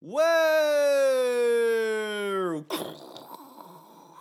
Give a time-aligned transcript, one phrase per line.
[0.00, 0.24] Whoa!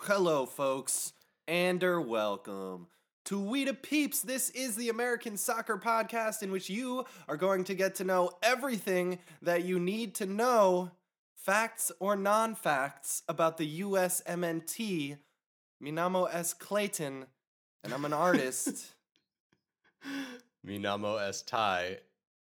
[0.01, 1.13] Hello, folks,
[1.47, 2.88] and or welcome
[3.25, 4.21] to We the Peeps.
[4.21, 8.32] This is the American Soccer Podcast in which you are going to get to know
[8.41, 10.89] everything that you need to know,
[11.36, 15.20] facts or non facts, about the USMNT.
[15.84, 16.55] Minamo S.
[16.55, 17.28] Clayton,
[17.84, 18.96] and I'm an artist.
[20.64, 21.98] Mi namo es Tai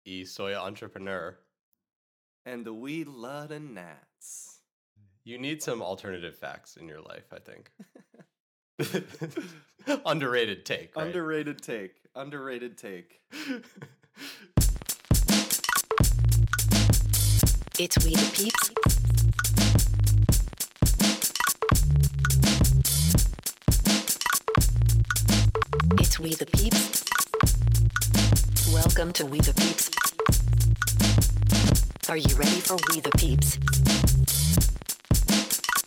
[0.06, 1.36] y soy entrepreneur.
[2.46, 4.60] And the we love the Nats.
[5.24, 7.72] You need some alternative facts in your life, I think.
[10.06, 10.96] Underrated take.
[10.96, 11.08] Right?
[11.08, 11.96] Underrated take.
[12.16, 13.22] Underrated take.
[17.80, 18.72] It's We the Peeps.
[26.00, 27.04] It's We the Peeps.
[28.74, 30.03] Welcome to We the Peeps.
[32.14, 33.58] Are you ready for We the Peeps?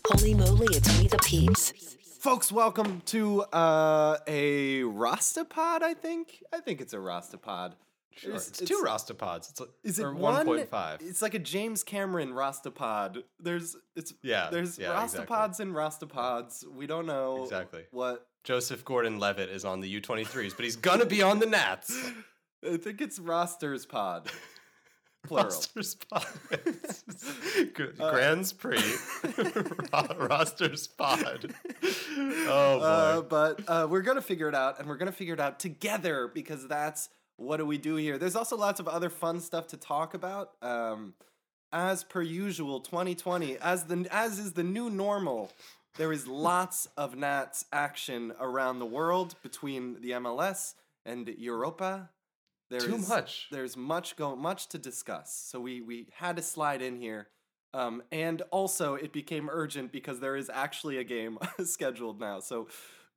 [0.09, 1.71] Holy moly, it's We the Peeps.
[2.19, 6.43] Folks, welcome to uh, a Rastapod, I think.
[6.51, 7.75] I think it's a Rastapod.
[8.17, 8.31] Sure.
[8.31, 9.51] There's- It's, two Rastapods.
[9.51, 10.45] It's, Is it one?
[10.47, 11.01] 1.5.
[11.01, 13.23] It's like a James Cameron Rastapod.
[13.39, 16.65] There's it's Yeah, There's yeah, Rastapods and Rastapods.
[16.67, 17.83] We don't know Exactly.
[17.91, 18.27] what.
[18.43, 21.97] Joseph Gordon Levitt is on the U23s, but he's going to be on the Nats.
[22.69, 24.29] I think it's Rosters Pod.
[25.27, 25.45] Plural.
[25.45, 26.25] Rosters pod.
[27.99, 28.81] Uh, Grands Prix.
[29.93, 31.53] Ro- Rosters pod.
[32.17, 32.85] Oh, boy.
[32.85, 36.27] Uh, but uh, we're gonna figure it out, and we're gonna figure it out together
[36.33, 38.17] because that's what do we do here.
[38.17, 40.51] There's also lots of other fun stuff to talk about.
[40.61, 41.13] Um,
[41.71, 45.51] as per usual, 2020, as the as is the new normal.
[45.97, 52.11] There is lots of Nats action around the world between the MLS and Europa.
[52.69, 53.47] There Too is- much.
[53.51, 55.33] There's much go much to discuss.
[55.49, 57.27] So we we had to slide in here.
[57.73, 62.39] Um, and also, it became urgent because there is actually a game scheduled now.
[62.39, 62.67] So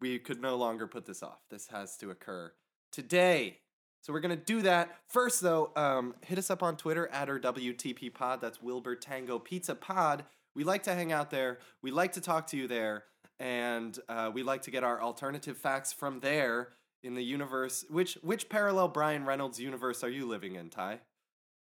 [0.01, 1.39] we could no longer put this off.
[1.51, 2.53] This has to occur
[2.93, 3.59] today.
[4.03, 4.97] So we're going to do that.
[5.09, 8.41] First, though, um, hit us up on Twitter at our WTP pod.
[8.41, 10.25] That's Wilbur Tango Pizza Pod.
[10.57, 11.59] We like to hang out there.
[11.83, 13.05] We like to talk to you there.
[13.39, 16.69] And uh, we like to get our alternative facts from there
[17.03, 17.85] in the universe.
[17.89, 21.01] Which which parallel Bryan Reynolds universe are you living in, Ty?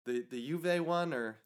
[0.05, 1.39] The the Juve one or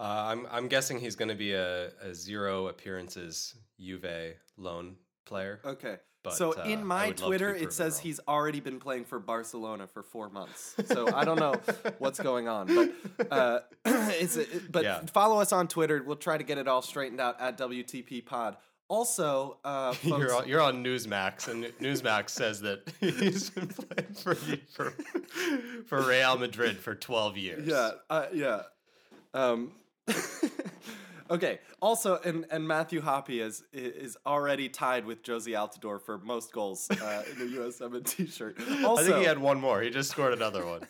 [0.00, 5.60] Uh, I'm I'm guessing he's going to be a, a zero appearances Juve loan player.
[5.64, 5.96] okay.
[6.24, 8.02] But, so uh, in my would love to be Twitter, it says wrong.
[8.04, 10.76] he's already been playing for Barcelona for four months.
[10.86, 11.54] So I don't know
[11.98, 12.92] what's going on, but
[13.32, 14.38] uh, it's
[14.70, 15.00] but Yeah.
[15.12, 16.00] follow us on Twitter.
[16.06, 18.56] We'll try to get it all straightened out at WTP Pod.
[18.92, 24.12] Also, uh, folks, You're on, you're on Newsmax, and Newsmax says that he's been playing
[24.12, 24.92] for for
[25.86, 27.66] for Real Madrid for 12 years.
[27.66, 28.64] Yeah, uh, yeah.
[29.32, 29.72] Um,
[31.30, 31.60] okay.
[31.80, 36.90] Also, and and Matthew Hoppe is is already tied with Jozy Altidore for most goals
[36.90, 38.58] uh, in the USM T-shirt.
[38.84, 39.80] Also, I think he had one more.
[39.80, 40.82] He just scored another one.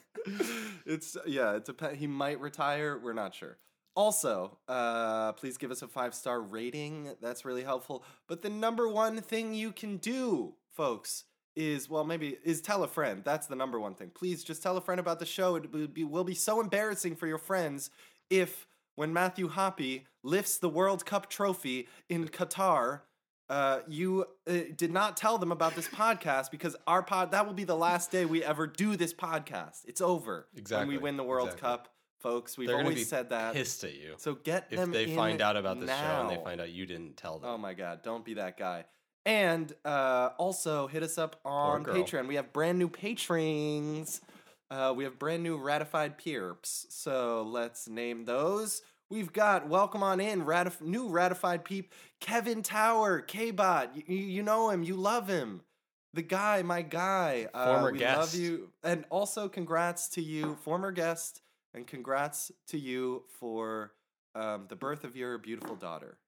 [0.84, 1.54] it's yeah.
[1.54, 2.98] It's a he might retire.
[2.98, 3.58] We're not sure.
[3.94, 7.14] Also, uh, please give us a five star rating.
[7.20, 8.04] That's really helpful.
[8.26, 12.88] But the number one thing you can do, folks, is well, maybe is tell a
[12.88, 13.22] friend.
[13.24, 14.10] That's the number one thing.
[14.14, 15.56] Please just tell a friend about the show.
[15.56, 17.90] It would be, will be so embarrassing for your friends
[18.30, 23.00] if when Matthew Hoppe lifts the World Cup trophy in Qatar.
[23.50, 27.52] Uh, you uh, did not tell them about this podcast because our pod that will
[27.52, 29.80] be the last day we ever do this podcast.
[29.86, 31.68] It's over exactly when we win the World exactly.
[31.68, 31.88] Cup,
[32.22, 32.56] folks.
[32.56, 33.54] We've They're always be said that.
[33.54, 36.30] pissed at you So get if them they in find out about this show and
[36.30, 37.50] they find out you didn't tell them.
[37.50, 38.84] Oh my god, don't be that guy.
[39.26, 41.94] And uh, also hit us up on girl.
[41.94, 42.26] Patreon.
[42.26, 44.20] We have brand new patrons.
[44.70, 46.86] Uh, we have brand new ratified peeps.
[46.88, 48.82] So let's name those.
[49.10, 53.92] We've got welcome on in ratif- new ratified peep Kevin Tower K-Bot.
[54.08, 55.60] You, you know him, you love him.
[56.14, 57.48] The guy, my guy.
[57.52, 58.18] Uh, Former we guest.
[58.18, 58.70] love you.
[58.82, 61.41] And also congrats to you, former guest,
[61.74, 63.92] and congrats to you for
[64.34, 66.18] um, the birth of your beautiful daughter.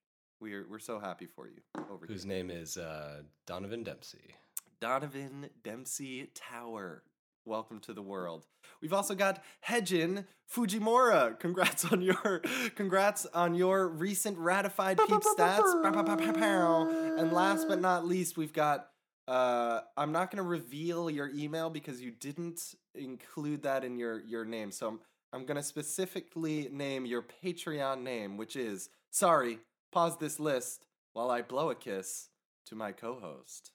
[0.41, 1.61] We're we're so happy for you
[1.91, 2.33] over Whose here.
[2.35, 4.35] name is uh, Donovan Dempsey.
[4.81, 7.03] Donovan Dempsey Tower.
[7.47, 8.47] Welcome to the world.
[8.81, 11.39] We've also got Hedjin Fujimura.
[11.39, 12.43] Congrats on your
[12.75, 17.19] congrats on your recent ratified peep stats.
[17.19, 18.89] And last but not least, we've got
[19.29, 24.21] uh I'm not going to reveal your email because you didn't include that in your
[24.21, 24.71] your name.
[24.71, 25.01] So I'm
[25.35, 29.59] I'm going to specifically name your Patreon name, which is sorry,
[29.91, 32.29] pause this list while I blow a kiss
[32.67, 33.73] to my co-host.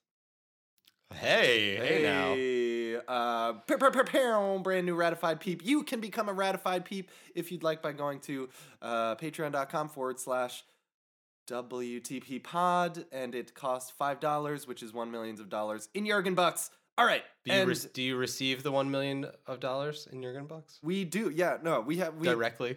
[1.13, 2.33] Hey, hey, now.
[2.33, 5.65] Hey, uh, pew, pew, pew, brand new ratified peep.
[5.65, 8.47] You can become a ratified peep if you'd like by going to
[8.81, 10.63] uh, patreon.com forward slash
[11.49, 16.69] WTP pod, and it costs $5, which is $1 million of dollars in Jurgen Bucks.
[16.99, 17.23] All right.
[17.45, 21.05] Do you, re- do you receive the one million of dollars in Jurgen bucks we
[21.05, 22.75] do, yeah, no, we have, we, directly?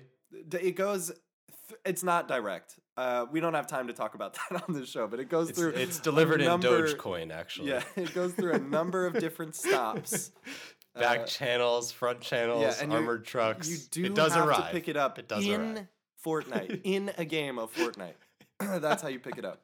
[0.53, 2.79] it goes, th- it's not direct.
[2.97, 5.51] Uh, we don't have time to talk about that on this show, but it goes
[5.51, 5.71] It's, through.
[5.71, 7.71] it's delivered in number- Dogecoin, actually.
[7.71, 10.31] Yeah, it goes through a number of different stops.
[10.95, 13.69] Back Uh, channels, front channels, and you- armored trucks.
[13.69, 14.67] You do it does have arrive.
[14.69, 15.87] to pick it up It does in arrive.
[16.25, 18.15] Fortnite, in a game of Fortnite.
[18.61, 19.63] That's how you pick it up.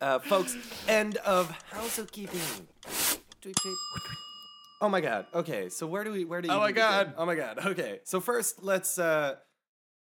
[0.00, 0.56] Uh, folks,
[0.86, 2.40] end of housekeeping.
[3.44, 3.76] Tweet, tweet.
[4.80, 5.26] Oh my god.
[5.34, 6.88] Okay, so where do we where do you Oh my even begin?
[6.90, 7.14] God.
[7.18, 7.58] Oh my god.
[7.66, 8.00] Okay.
[8.04, 9.34] So first let's uh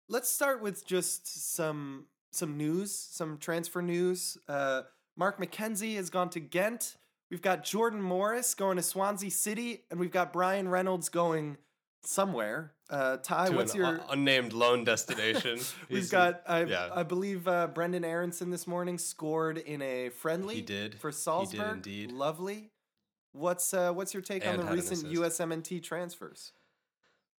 [0.07, 4.37] let's start with just some some news, some transfer news.
[4.47, 4.83] Uh
[5.17, 6.95] Mark McKenzie has gone to Ghent.
[7.31, 11.57] We've got Jordan Morris going to Swansea City, and we've got Bryan Reynolds going
[12.03, 12.73] somewhere.
[12.89, 15.55] Uh Ty, to what's an your un- unnamed loan destination.
[15.89, 16.89] We've He's- got, I, yeah.
[16.93, 20.55] I believe uh, Brenden Aaronson this morning scored in a friendly.
[20.55, 20.99] He did.
[20.99, 21.51] for Salzburg.
[21.59, 22.11] He did indeed.
[22.11, 22.69] Lovely.
[23.33, 25.11] What's uh, what's your take on the recent.
[25.11, 26.53] USMNT transfers?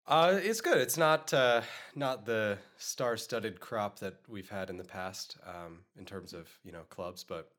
[0.06, 0.80] Uh, it's good.
[0.80, 1.62] It's not uh,
[1.95, 6.72] not the star-studded crop that we've had in the past um, in terms of you
[6.72, 7.51] know clubs, but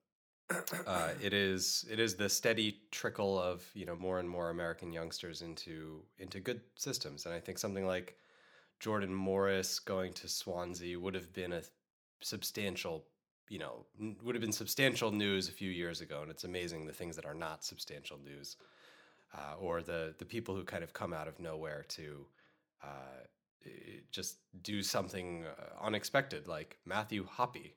[0.86, 4.92] uh, it is it is the steady trickle of you know more and more American
[4.92, 8.18] youngsters into into good systems, and I think something like
[8.80, 11.62] Jordan Morris going to Swansea would have been a
[12.20, 13.04] substantial
[13.48, 13.86] you know
[14.22, 17.26] would have been substantial news a few years ago, and it's amazing the things that
[17.26, 18.56] are not substantial news
[19.36, 22.26] uh, or the the people who kind of come out of nowhere to
[22.82, 22.86] uh,
[24.10, 27.72] just do something uh, unexpected, like Matthew Hoppe.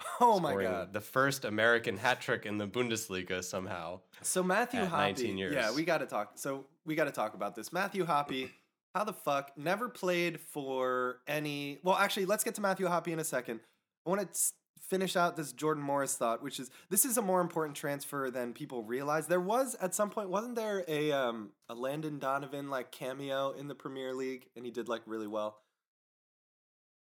[0.20, 0.92] Oh my god!
[0.92, 4.00] The first American hat trick in the Bundesliga somehow.
[4.22, 5.54] So Matthew at Hoppe, 19 years.
[5.54, 6.32] yeah, we got to talk.
[6.36, 7.72] So we got to talk about this.
[7.72, 8.48] Matthew Hoppe,
[8.94, 11.80] how the fuck never played for any?
[11.82, 13.58] Well, actually, let's get to Matthew Hoppe in a second.
[14.06, 14.40] I want to
[14.88, 18.52] finish out this Jordan Morris thought, which is this is a more important transfer than
[18.52, 19.26] people realize.
[19.26, 23.68] There was at some point, wasn't there a um a Landon Donovan like cameo in
[23.68, 25.58] the Premier League, and he did like really well.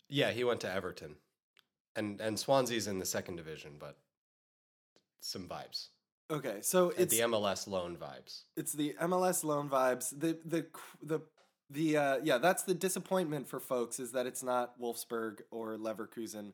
[0.10, 1.16] Yeah, he went to Everton,
[1.96, 3.98] and and Swansea's in the second division, but
[5.22, 5.88] some vibes.
[6.32, 8.44] Okay, so At it's the MLS loan vibes.
[8.58, 10.10] it's the MLS loan vibes.
[10.10, 10.66] The the
[11.04, 11.22] the
[11.70, 16.54] the uh, yeah, that's the disappointment for folks is that it's not Wolfsburg or Leverkusen.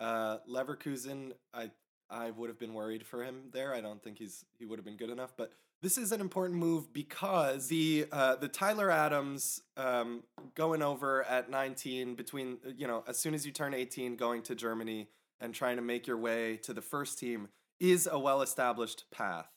[0.00, 1.70] Uh, Leverkusen, I
[2.08, 3.72] I would have been worried for him there.
[3.74, 5.52] I don't think he's he would have been good enough, but
[5.82, 10.24] this is an important move because the uh, the Tyler Adams um,
[10.54, 14.42] going over at 19 between uh, you know as soon as you turn 18 going
[14.42, 15.08] to Germany
[15.40, 17.48] and trying to make your way to the first team
[17.78, 19.48] is a well established path.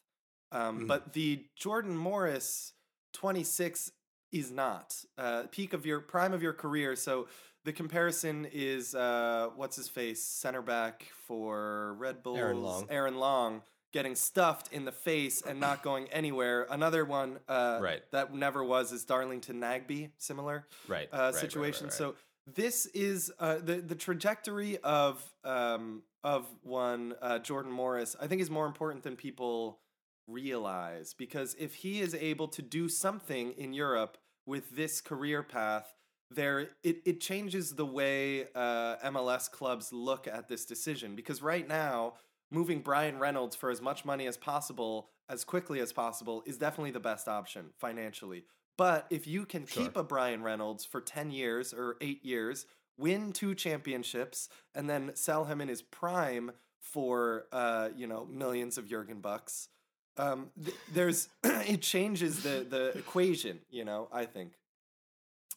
[0.51, 0.87] Um, Mhm.
[0.87, 2.73] But the Jordan Morris
[3.13, 3.91] 26
[4.31, 6.95] is not uh, peak of your prime of your career.
[6.95, 7.27] So
[7.65, 12.87] the comparison is uh, what's his face center back for Red Bulls Aaron Long.
[12.89, 13.61] Aaron Long
[13.93, 16.65] getting stuffed in the face and not going anywhere.
[16.69, 18.01] Another one uh, Right.
[18.11, 21.07] that never was is Darlington Nagbe, similar Right.
[21.13, 21.85] uh, right, situation.
[21.87, 21.93] right.
[21.93, 22.15] So
[22.47, 28.15] this is uh, the the trajectory of um, of one uh, Jordan Morris.
[28.19, 29.79] I think is more important than people
[30.27, 35.93] realize because if he is able to do something in Europe with this career path,
[36.31, 41.67] there it, it changes the way uh, MLS clubs look at this decision because right
[41.67, 42.13] now
[42.51, 46.91] moving Bryan Reynolds for as much money as possible as quickly as possible is definitely
[46.91, 48.43] the best option financially.
[48.77, 49.83] But if you can Sure.
[49.83, 52.65] keep a Bryan Reynolds for 10 years or 8 years,
[52.97, 58.77] win two championships and then sell him in his prime for uh, you know, millions
[58.77, 59.69] of Jurgen bucks,
[60.17, 64.51] um, th- there's it changes the the equation, you know, I think.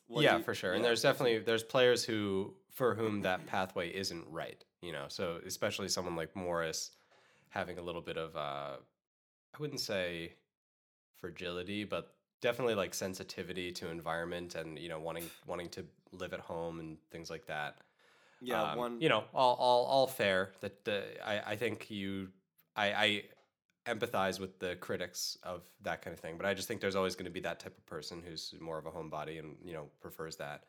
[0.08, 0.72] Yeah, you- for sure.
[0.74, 4.62] And there's definitely there's players who for whom that pathway isn't right.
[4.82, 6.92] You know, so especially someone like Morris
[7.48, 8.76] having a little bit of uh,
[9.54, 10.34] I wouldn't say
[11.16, 16.40] fragility, but definitely like sensitivity to environment and you know wanting wanting to live at
[16.40, 17.76] home and things like that.
[18.40, 20.52] yeah, Um, one you know all all all fair.
[20.60, 22.28] That the I I think you
[22.76, 23.22] I I
[23.86, 27.14] empathize with the critics of that kind of thing, but I just think there's always
[27.14, 29.86] going to be that type of person who's more of a homebody and you know
[30.00, 30.64] prefers that.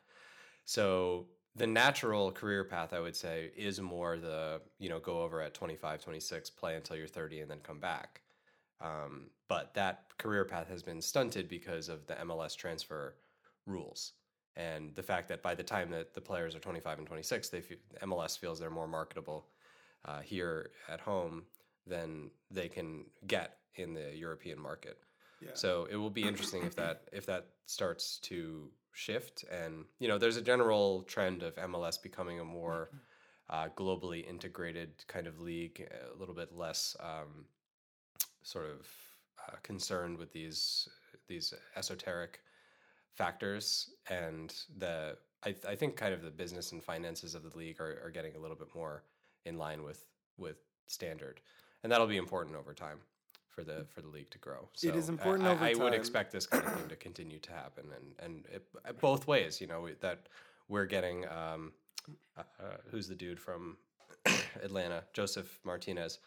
[0.64, 5.42] So the natural career path I would say is more the you know go over
[5.42, 8.20] at 25 26 play until you're 30 and then come back
[8.80, 13.16] um, but that career path has been stunted because of the MLS transfer
[13.66, 14.12] rules
[14.56, 17.60] and the fact that by the time that the players are 25 and 26 they
[17.60, 19.46] feel, MLS feels they're more marketable
[20.04, 21.42] uh, here at home
[21.88, 24.98] than they can get in the European market.
[25.40, 25.50] Yeah.
[25.54, 29.44] So it will be interesting if that if that starts to shift.
[29.50, 32.90] And you know, there's a general trend of MLS becoming a more
[33.50, 37.46] uh, globally integrated kind of league, a little bit less um,
[38.42, 38.86] sort of
[39.46, 40.88] uh, concerned with these
[41.28, 42.40] these esoteric
[43.14, 47.80] factors, and the I, I think kind of the business and finances of the league
[47.80, 49.04] are, are getting a little bit more
[49.44, 50.04] in line with
[50.36, 51.40] with standard,
[51.82, 52.98] and that'll be important over time
[53.48, 54.68] for the for the league to grow.
[54.82, 57.52] It is important I, over I would expect this kind of thing to continue to
[57.52, 59.60] happen, and and it, uh, both ways.
[59.60, 60.28] You know we- that
[60.68, 61.26] we're getting.
[61.28, 61.72] Um,
[62.38, 63.76] uh, uh, who's the dude from
[64.62, 65.04] Atlanta?
[65.12, 66.20] Josef Martinez.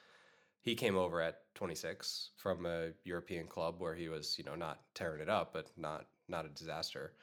[0.63, 4.81] He came over at 26 from a European club where he was, you know, not
[4.93, 7.13] tearing it up, but not not a disaster.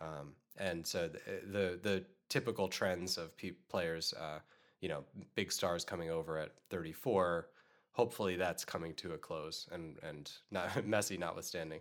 [0.00, 4.40] Um, and so the, the the typical trends of pe- players, uh,
[4.80, 7.48] you know, big stars coming over at 34.
[7.92, 11.80] Hopefully, that's coming to a close, and and not Messi notwithstanding.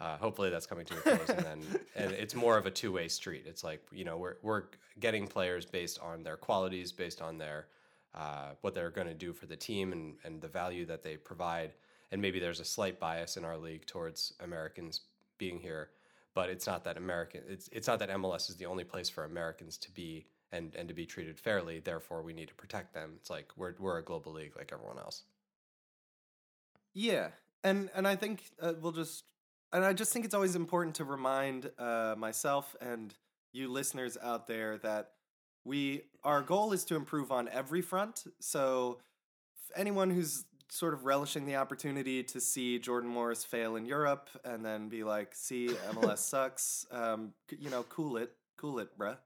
[0.00, 1.62] Uh, hopefully, that's coming to a close, and then
[1.96, 3.44] and it's more of a two way street.
[3.46, 4.64] It's like you know we're we're
[5.00, 7.66] getting players based on their qualities, based on their
[8.14, 11.16] uh, what they're going to do for the team, and and the value that they
[11.16, 11.72] provide.
[12.10, 15.02] And maybe there's a slight bias in our league towards Americans
[15.36, 15.90] being here,
[16.34, 17.42] but it's not that American.
[17.48, 20.88] It's it's not that MLS is the only place for Americans to be and and
[20.88, 21.80] to be treated fairly.
[21.80, 23.14] Therefore, we need to protect them.
[23.16, 25.24] It's like we're we're a global league like everyone else.
[26.98, 27.28] Yeah,
[27.62, 29.22] and and I think uh, we'll just
[29.72, 33.14] and I just think it's always important to remind uh, myself and
[33.52, 35.12] you listeners out there that
[35.64, 38.24] we our goal is to improve on every front.
[38.40, 38.98] So
[39.76, 44.64] anyone who's sort of relishing the opportunity to see Jordan Morris fail in Europe and
[44.64, 49.18] then be like, "See, MLS sucks," um, you know, cool it, cool it, bruh.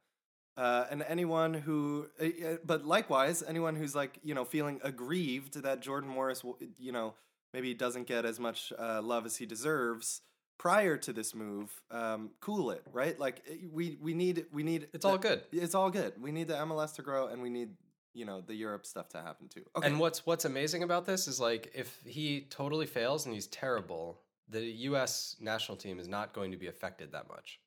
[0.58, 5.80] Uh, and anyone who, uh, but likewise, anyone who's like, you know, feeling aggrieved that
[5.80, 6.42] Jordan Morris,
[6.78, 7.14] you know,
[7.52, 10.22] maybe he doesn't get as much uh, love as he deserves
[10.58, 13.18] prior to this move, um, cool it, right?
[13.18, 15.42] Like uh, we we need we need It's all good.
[15.52, 16.14] It's all good.
[16.20, 17.70] We need the MLS to grow, and we need
[18.14, 19.64] you know the Europe stuff to happen too.
[19.76, 19.86] Okay.
[19.86, 24.20] And what's what's amazing about this is like if he totally fails and he's terrible,
[24.48, 25.36] the U.S.
[25.40, 27.60] national team is not going to be affected that much.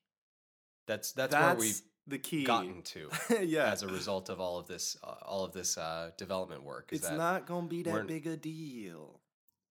[0.86, 2.44] That's that's, where we've the key.
[2.44, 3.10] gotten to
[3.42, 6.90] yeah, as a result of all of this uh, all of this uh, development work.
[6.92, 9.20] Is it's not gonna be that big a deal.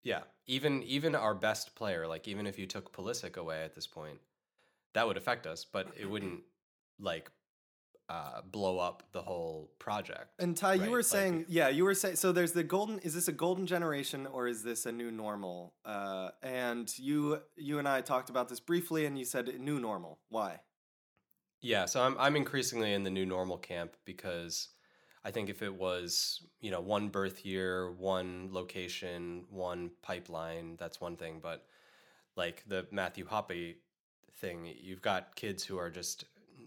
[0.06, 3.88] Yeah, even even our best player, like even if you took Pulisic away at this
[3.88, 4.20] point,
[4.94, 6.42] that would affect us, but it wouldn't
[7.00, 7.30] like
[8.08, 10.30] uh, blow up the whole project.
[10.40, 12.18] And Ty, you were Like, saying, yeah, you were saying.
[12.18, 13.00] So there's the golden.
[13.00, 15.74] Is this a golden generation or is this a new normal?
[15.84, 20.20] Uh, and you, you and I talked about this briefly, and you said new normal.
[20.30, 20.60] Why?
[21.62, 24.70] Yeah, so I'm I'm increasingly in the new normal camp because
[25.26, 31.02] I think if it was, you know, one birth year, one location, one pipeline, that's
[31.02, 31.66] one thing, but
[32.36, 33.76] like the Matthew Hoppe
[34.38, 36.26] thing, you've got kids who are just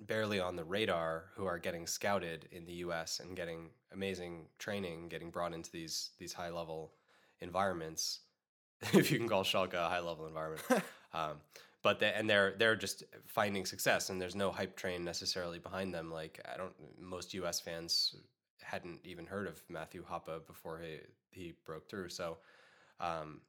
[0.08, 5.08] barely on the radar who are getting scouted in the US and getting amazing training,
[5.08, 6.92] getting brought into these these high level
[7.40, 8.20] environments.
[8.92, 10.64] if you can call Schalke a high level environment.
[11.14, 11.36] um,
[11.82, 15.94] but they, and they're they're just finding success and there's no hype train necessarily behind
[15.94, 18.16] them like i don't most us fans
[18.70, 20.98] hadn't even heard of matthew hoppe before he
[21.30, 22.08] he broke through.
[22.08, 22.38] So
[23.00, 23.40] um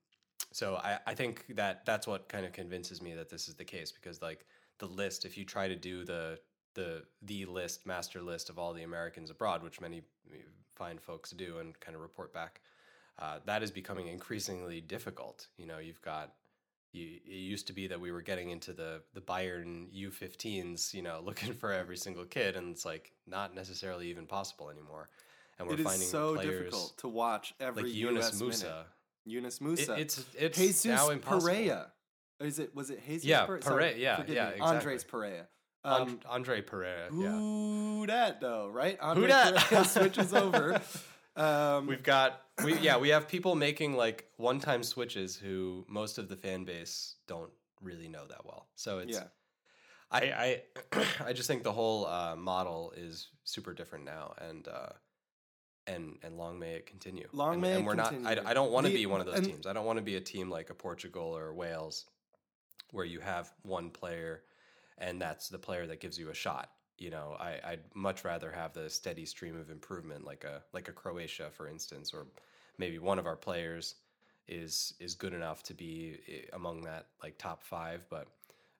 [0.51, 3.65] so i i think that that's what kind of convinces me that this is the
[3.65, 4.45] case because like
[4.79, 6.39] the list if you try to do the
[6.75, 10.01] the the list master list of all the americans abroad which many
[10.75, 12.61] fine folks do and kind of report back
[13.19, 15.47] uh, that is becoming increasingly difficult.
[15.57, 16.33] You know you've got
[16.91, 21.01] you, it used to be that we were getting into the the Bayern U15s, you
[21.01, 25.09] know, looking for every single kid, and it's like not necessarily even possible anymore.
[25.59, 28.63] And we're it is finding so players difficult to watch every like Yunus US Musah.
[28.63, 28.85] minute.
[29.25, 29.97] Yunus It, Musah.
[29.99, 31.53] it's it's Jesus now impossible.
[31.53, 31.87] Perea.
[32.39, 32.73] Is it?
[32.73, 33.25] Was it Jesus?
[33.25, 33.61] Yeah, Perea?
[33.61, 34.59] Perea, yeah, yeah, me.
[34.61, 35.19] Andres exactly.
[35.19, 35.47] Perea.
[35.83, 37.09] And- Um, Andre Pereira.
[37.13, 38.69] Yeah, who that though?
[38.69, 38.97] Right?
[38.99, 39.55] Who Andres dat?
[39.55, 40.81] Perea switches over.
[41.39, 46.17] Um, we've got we yeah we have people making like one time switches who most
[46.17, 48.67] of the fan base don't really know that well.
[48.75, 49.23] So it's yeah.
[50.11, 54.89] I I I just think the whole uh, model is super different now, and uh,
[55.87, 57.27] and and long may it continue.
[57.31, 58.13] Long and, may and it we're not.
[58.25, 59.65] I, I don't want to be one of those and- teams.
[59.65, 62.05] I don't want to be a team like a Portugal or Wales,
[62.91, 64.43] where you have one player,
[64.97, 66.69] and that's the player that gives you a shot.
[66.99, 70.87] You know, I, I'd much rather have the steady stream of improvement, like a like
[70.89, 72.25] a Croatia, for instance, or
[72.77, 73.95] maybe one of our players
[74.47, 78.27] is is good enough to be eh, among that like top five, but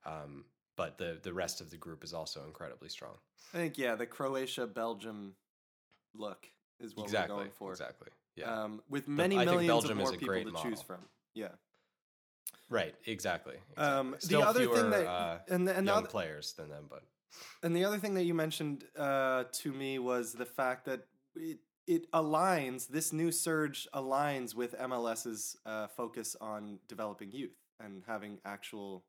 [0.06, 0.44] um,
[0.76, 3.14] but the the rest of the group is also incredibly strong.
[3.54, 5.34] I think yeah, the Croatia Belgium
[6.16, 6.48] look
[6.80, 7.36] is what exactly.
[7.36, 7.72] we're going for.
[7.72, 8.10] Exactly.
[8.36, 8.64] Yeah.
[8.64, 10.72] Um, with many I think millions Belgium of is more a people great to model.
[10.72, 11.00] choose from.
[11.34, 11.50] Yeah.
[12.70, 12.96] right.
[13.06, 13.56] Exactly.
[13.76, 13.84] exactly.
[13.84, 16.86] Um, the other fewer, thing that uh, and the, and the other, players than them,
[16.90, 17.04] but
[17.64, 21.06] and the other thing that you mentioned uh, to me was the fact that
[21.36, 28.04] it it aligns this new surge aligns with MLS's uh, focus on developing youth and
[28.06, 29.06] having actual,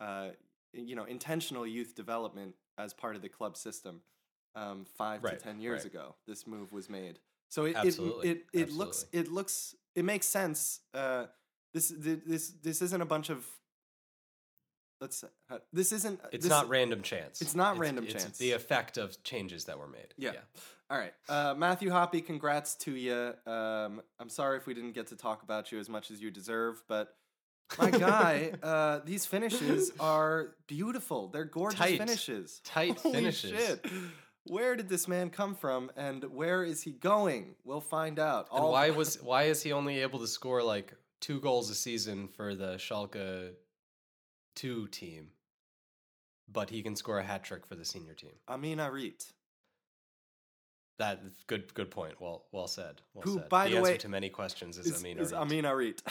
[0.00, 0.28] uh,
[0.72, 4.00] you know, intentional youth development as part of the club system.
[4.56, 5.92] Um, five Right, to ten years right.
[5.92, 7.18] ago, this move was made.
[7.50, 10.80] So it Absolutely, it it, it looks it looks it makes sense.
[10.94, 11.26] Uh,
[11.74, 13.44] this this this isn't a bunch of
[15.04, 17.40] let's uh, this isn't it's this- not random chance.
[17.42, 18.38] it's not random it's chance.
[18.38, 20.14] The effect of changes that were made.
[20.16, 20.32] Yeah.
[20.90, 23.32] All right, uh, Matthew Hoppe, congrats to you.
[23.50, 26.30] Um, I'm sorry if we didn't get to talk about you as much as you
[26.30, 27.14] deserve, but
[27.78, 31.28] my guy, uh, these finishes are beautiful.
[31.28, 31.98] They're gorgeous Tight.
[31.98, 32.60] finishes.
[32.64, 33.50] Tight Holy finishes.
[33.52, 33.86] shit.
[34.46, 37.54] Where did this man come from, and where is he going?
[37.64, 38.48] We'll find out.
[38.54, 42.28] And why was why is he only able to score like two goals a season
[42.28, 43.52] for the Schalke
[44.54, 45.28] two team,
[46.50, 48.32] but he can score a hat trick for the senior team?
[48.48, 49.32] Amine Harit?
[50.98, 52.20] That good good point.
[52.20, 53.00] Well well said.
[53.14, 53.48] Well Who, said.
[53.48, 56.02] by the the answer way, to many questions is, Is, Amin is Arit, Amine Harit.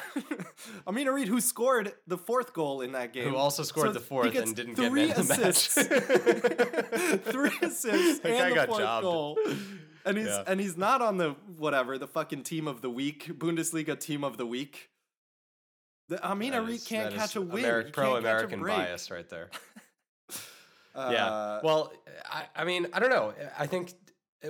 [0.87, 3.29] Amine Harit, who scored the fourth goal in that game.
[3.29, 5.77] who also scored So the fourth and didn't get three man of the assists.
[5.77, 7.21] match.
[7.31, 9.03] three assists That and the fourth jobbed.
[9.03, 9.37] goal.
[10.05, 10.43] And he's Yeah.
[10.47, 14.35] and he's not on the whatever the fucking team of the week Bundesliga team of
[14.35, 14.89] the week.
[16.09, 17.63] The Amin That Arit is- can't catch a win.
[17.63, 19.49] Ameri- Pro American bias right there.
[20.95, 21.59] Uh, yeah.
[21.63, 21.91] Well,
[22.29, 23.33] I, I mean, I don't know.
[23.57, 23.93] I think.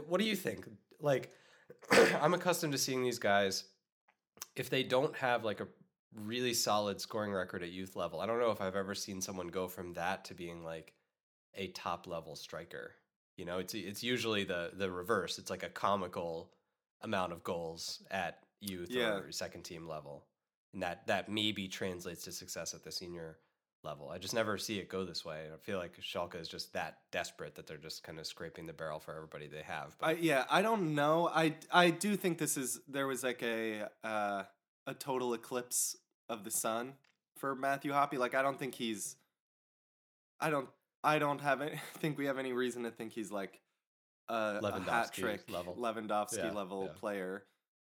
[0.08, 0.68] What do you think?
[1.00, 1.32] Like,
[2.22, 3.64] I'm accustomed to seeing these guys.
[4.56, 5.68] If they don't have like a
[6.14, 9.48] really solid scoring record at youth level, I don't know if I've ever seen someone
[9.48, 10.94] go from that to being like
[11.56, 12.92] a top level striker.
[13.38, 15.40] You know, it's it's usually the the reverse.
[15.40, 16.52] It's like a comical
[17.04, 19.14] amount of goals at youth Yeah.
[19.20, 20.26] or second team level,
[20.74, 23.38] and that that maybe translates to success at the senior
[23.84, 24.10] level.
[24.10, 25.48] I just never see it go this way.
[25.54, 28.74] I feel like Schalke is just that desperate that they're just kind of scraping the
[28.74, 29.96] barrel for everybody they have.
[30.00, 31.30] But I, yeah, I don't know.
[31.34, 34.44] I I do think this is there was like a uh,
[34.88, 35.98] a total eclipse
[36.30, 36.94] of the sun
[37.38, 38.18] for Matthew Hoppe.
[38.18, 39.18] Like I don't think he's.
[40.40, 40.70] I don't.
[41.04, 43.60] I don't have any, think we have any reason to think he's like
[44.30, 45.76] a, a hat Lewandowski trick level.
[45.76, 47.00] Lewandowski Yeah, level yeah.
[47.00, 47.44] player.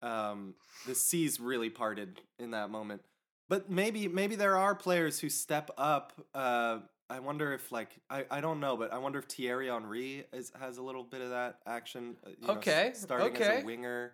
[0.01, 0.53] Um,
[0.85, 3.01] the seas really parted in that moment.
[3.49, 6.13] But maybe maybe there are players who step up.
[6.35, 6.79] Uh,
[7.09, 10.51] I wonder if like I, I don't know, but I wonder if Thierry Henry is,
[10.59, 12.17] has a little bit of that action.
[12.25, 14.13] uh, you know, s- Okay, starting as a winger.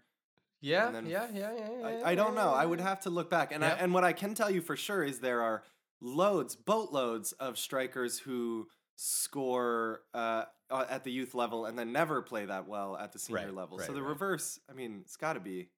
[0.62, 2.54] yeah, then yeah, yeah, yeah, yeah, I, I don't know.
[2.54, 4.76] I would have to look back, and I, and what I can tell you for
[4.78, 5.64] sure is there are
[6.00, 10.44] loads, boatloads of strikers who score uh,
[10.74, 13.54] uh, at the youth level and then never play that well at the senior Right,
[13.54, 13.78] level.
[13.78, 14.10] right, so the right.
[14.10, 15.70] reverse, I mean, it's got to be.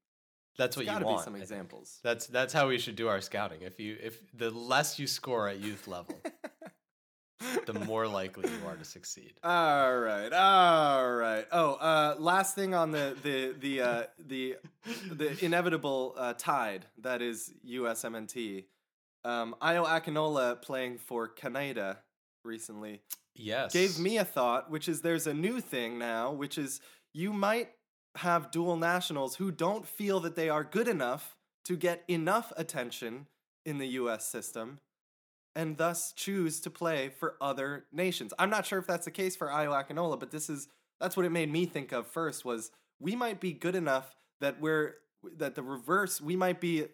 [0.58, 1.06] That's what you want.
[1.06, 1.42] be some I think.
[1.44, 2.00] examples.
[2.02, 3.62] That's that's how we should do our scouting.
[3.62, 6.16] If you if the less you score at youth level,
[7.66, 9.34] the more likely you are to succeed.
[9.44, 11.46] All right, all right.
[11.52, 14.56] Oh, uh, last thing on the the the uh, the
[15.12, 18.64] the inevitable uh, tide that is USMNT.
[19.26, 21.98] Um, Ayo Akinola playing for Canada
[22.46, 23.02] recently
[23.36, 23.74] Yes.
[23.74, 26.80] gave me a thought, which is there's a new thing now, which is
[27.14, 27.70] you might
[28.16, 33.28] have dual nationals who don't feel that they are good enough to get enough attention
[33.66, 34.80] in the US system
[35.56, 38.34] and thus choose to play for other nations.
[38.38, 40.68] I'm not sure if that's the case for Ayo Akinola, but this is
[41.00, 44.62] that's what it made me think of first was we might be good enough that
[44.62, 44.96] we're
[45.38, 46.86] that the reverse we might be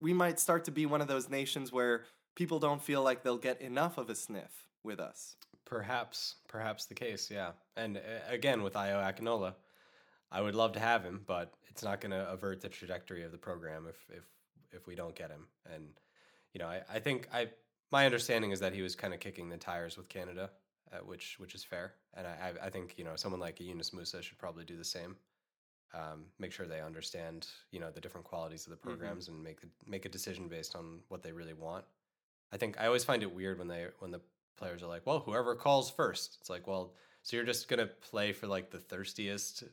[0.00, 2.04] we might start to be one of those nations where
[2.34, 5.36] people don't feel like they'll get enough of a sniff with us.
[5.66, 7.50] Perhaps, perhaps the case, yeah.
[7.76, 9.54] And uh, again, with Ayo Akinola,
[10.30, 13.32] I would love to have him, but it's not going to avert the trajectory of
[13.32, 14.24] the program if if
[14.72, 15.46] if we don't get him.
[15.74, 15.88] And
[16.52, 17.48] you know, I, I think I
[17.92, 20.50] my understanding is that he was kind of kicking the tires with Canada,
[20.92, 21.94] uh, which which is fair.
[22.14, 24.84] And I I I think you know someone like Yunus Musah should probably do the
[24.84, 25.16] same.
[25.94, 29.60] Um, make sure they understand you know the different qualities of the programs and make
[29.60, 31.84] the, make a decision based on what they really want.
[32.52, 34.20] I think I always find it weird when they when the
[34.56, 36.38] players are like, well, whoever calls first.
[36.40, 39.64] It's like, well, so you're just gonna play for like the thirstiest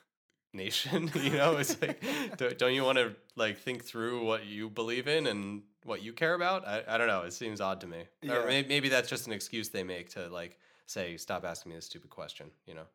[0.52, 1.56] nation, you know?
[1.56, 2.02] It's like,
[2.36, 6.12] don't, don't you want to like think through what you believe in and what you
[6.12, 6.66] care about?
[6.66, 7.22] I, I don't know.
[7.22, 8.04] It seems odd to me.
[8.22, 8.34] Yeah.
[8.36, 11.76] Or may- maybe that's just an excuse they make to like say, stop asking me
[11.76, 12.50] this stupid question.
[12.66, 12.86] You know?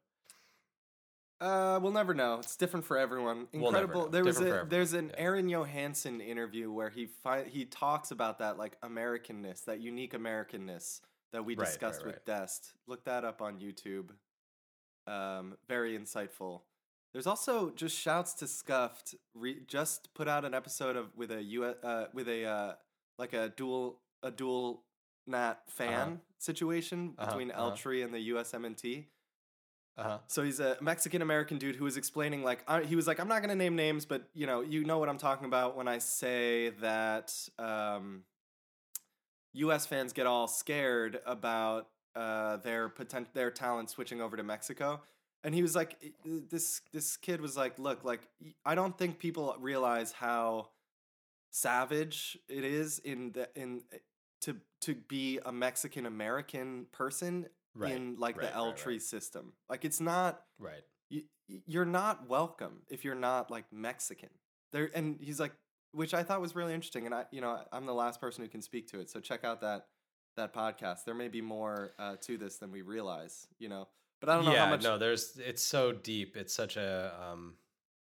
[1.41, 2.39] Uh, we'll never know.
[2.39, 3.47] It's different for everyone.
[3.53, 4.05] We'll Incredible.
[4.05, 4.09] know.
[4.09, 5.23] There was Different a there's an yeah.
[5.23, 11.01] Aron Jóhannsson interview where he fi- he talks about that like Americanness, that unique Americanness
[11.35, 12.73] that we Right, discussed right, with Dest.
[12.87, 14.11] Look that up on YouTube.
[15.05, 16.61] Um, very insightful.
[17.11, 19.15] There's also just shouts to Scuffed.
[19.33, 22.73] Re- just put out an episode of with a U uh, with a uh,
[23.17, 24.83] like a dual a dual
[25.27, 27.61] nat fan situation Uh-huh, between uh-huh.
[27.63, 29.05] El Tri and the USMNT.
[29.97, 30.17] Uh huh.
[30.27, 33.27] So he's a Mexican American dude who was explaining like I, he was like I'm
[33.27, 35.97] not gonna name names, but you know you know what I'm talking about when I
[35.99, 38.23] say that um,
[39.55, 39.85] U.S.
[39.85, 45.01] fans get all scared about uh, their potent their talent switching over to Mexico.
[45.43, 48.21] And he was like, this this kid was like, look, like
[48.65, 50.69] I don't think people realize how
[51.51, 53.81] savage it is in the in
[54.41, 57.91] to to be a Mexican American person Right.
[57.91, 59.51] in like right, the L right, tree system.
[59.69, 60.81] Like it's not Right.
[61.09, 64.29] you, you're not welcome if you're not like Mexican.
[64.71, 65.51] There and he's like
[65.95, 68.49] which I thought was really interesting and I you know I'm the last person who
[68.49, 69.09] can speak to it.
[69.09, 69.87] So check out that
[70.35, 71.05] that podcast.
[71.05, 73.87] There may be more uh, to this than we realize, you know.
[74.19, 76.37] But I don't know yeah, how much no, there's it's so deep.
[76.37, 77.55] It's such a um,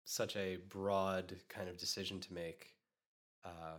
[0.05, 2.73] such a broad kind of decision to make.
[3.43, 3.77] Uh,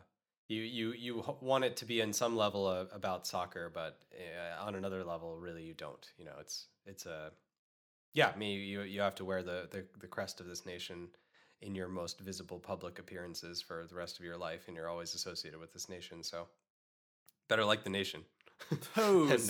[0.48, 4.74] you you you want it to be in some level about soccer, but uh, on
[4.74, 6.06] another level, really, you don't.
[6.18, 7.32] You know, it's it's a
[8.12, 8.30] yeah.
[8.34, 11.08] I mean, you you have to wear the the, the crest of this nation
[11.62, 15.14] in your most visible public appearances for the rest of your life, and you're always
[15.14, 16.22] associated with this nation.
[16.22, 16.46] So
[17.48, 18.24] better like the nation.
[18.96, 19.40] Oh, and, and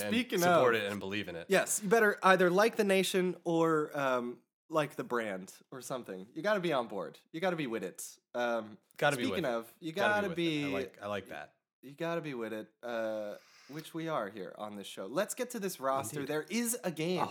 [0.40, 1.47] support of- it and believe in it.
[1.49, 4.38] Yes, you better either like the nation or um,
[4.69, 6.27] like the brand or something.
[6.35, 7.16] You got to be on board.
[7.33, 8.03] You got to be with it.
[8.35, 10.37] Um, Gotta be speaking of, you Gotta got to it.
[10.37, 10.64] be.
[10.64, 11.53] I like I like that.
[11.83, 12.66] you got to be with it.
[12.83, 13.35] Uh,
[13.69, 15.07] which we are here on this show.
[15.07, 16.21] Let's get to this roster.
[16.21, 16.33] Indeed.
[16.33, 17.27] There is a game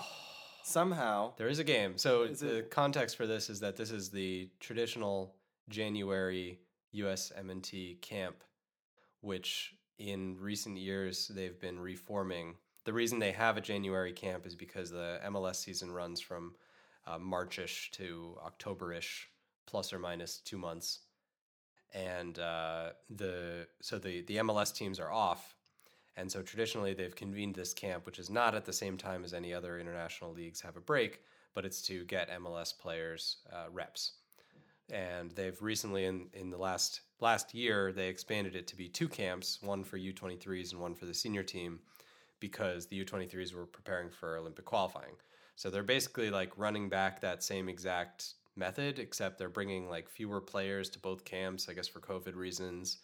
[0.65, 1.33] somehow.
[1.37, 1.97] There is a game.
[1.97, 5.35] So the it- context for this is that this is the traditional
[5.69, 6.59] January
[6.93, 8.43] USMNT camp,
[9.21, 12.55] which in recent years they've been reforming.
[12.85, 16.55] The reason they have a January camp is because the MLS season runs from
[17.07, 19.25] uh, Marchish to Octoberish,
[19.65, 20.99] plus or minus two months,
[21.93, 25.54] and uh, the so the the MLS teams are off,
[26.17, 29.33] and so traditionally they've convened this camp, which is not at the same time as
[29.33, 31.21] any other international leagues have a break,
[31.53, 34.13] but it's to get MLS players uh, reps.
[34.91, 39.07] And they've recently, in, in the last last year, they expanded it to be two
[39.07, 41.79] camps, one for U23s and one for the senior team,
[42.39, 45.15] because the U23s were preparing for Olympic qualifying.
[45.55, 50.41] So they're basically like running back that same exact method, except they're bringing like fewer
[50.41, 52.97] players to both camps, I guess for COVID reasons.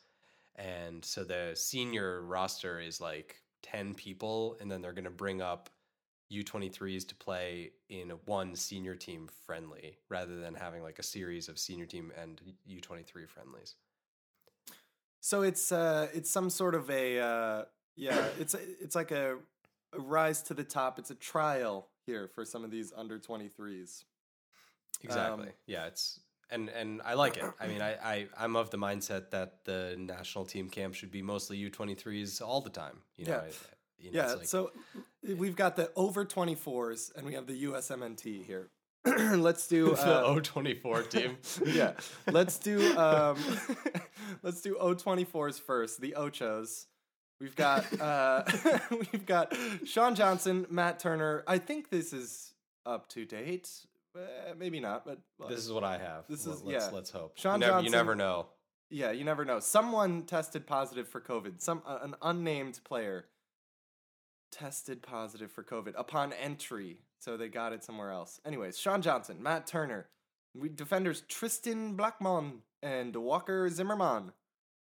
[0.55, 5.41] And so the senior roster is like 10 people, and then they're going to bring
[5.41, 5.69] up
[6.31, 11.59] U23s to play in one senior team friendly rather than having like a series of
[11.59, 13.75] senior team and U23 friendlies.
[15.19, 17.63] So it's uh, it's some sort of a uh,
[17.95, 18.25] yeah.
[18.39, 19.37] It's it's like a,
[19.93, 20.97] a rise to the top.
[20.97, 24.03] It's a trial here for some of these under twenty threes.
[25.03, 25.47] Exactly.
[25.47, 26.19] Um, yeah, it's
[26.51, 27.45] and and I like it.
[27.59, 31.21] I mean, I, I I'm of the mindset that the national team camp should be
[31.21, 32.97] mostly U23s all the time.
[33.17, 33.37] You know, Yeah.
[33.41, 33.51] I-
[34.03, 34.71] you know, Yeah, like- so
[35.37, 38.69] we've got the over 24s and we have the USMNT here.
[39.05, 41.37] let's do the uh, O24 team.
[41.65, 41.93] yeah,
[42.27, 43.37] let's do um
[44.43, 46.85] let's do O24s first, the Ochos.
[47.39, 48.43] We've got uh
[48.91, 49.53] we've got
[49.85, 51.43] Sean Johnson, Matt Turner.
[51.47, 52.53] I think this is
[52.85, 53.69] up to date.
[54.15, 55.19] Uh, maybe not, but
[55.49, 56.25] This is what I have.
[56.27, 56.89] This is- let's, yeah.
[56.91, 57.37] Let's hope.
[57.37, 58.47] Sean you, never, you never know.
[58.89, 59.59] yeah, you never know.
[59.59, 61.61] Someone tested positive for COVID.
[61.61, 63.27] Some uh, an unnamed player
[64.51, 68.39] tested positive for COVID upon entry, so they got it somewhere else.
[68.45, 70.09] Anyways, Sean Johnson, Matt Turner,
[70.53, 74.33] we defenders Tristan Blackmon and Walker Zimmerman.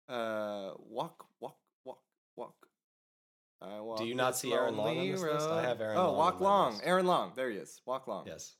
[0.09, 1.99] Uh, walk, walk, walk,
[2.35, 2.55] walk.
[3.61, 5.49] I walk you not see Aaron Long on this list?
[5.49, 6.81] I have Aaron Oh, Long walk on long.
[6.83, 7.31] Aaron Long.
[7.35, 7.81] There he is.
[7.85, 8.27] Walk long.
[8.27, 8.55] Yes.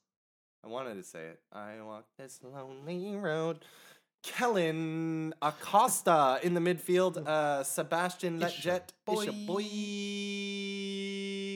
[0.65, 1.39] I wanted to say it.
[1.53, 3.59] I walk this lonely road.
[4.23, 7.17] Kellyn Acosta in the midfield.
[7.25, 8.89] Uh, Sebastian Lletget.
[9.07, 9.61] Isha boy.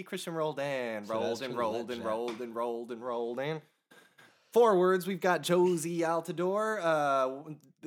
[0.08, 1.08] Cristian Roldan.
[1.08, 3.62] Rolled and rolled and rolled and rolled and rolled and.
[4.54, 6.80] Forwards, we've got Jozy Altidore.
[6.82, 7.30] Uh,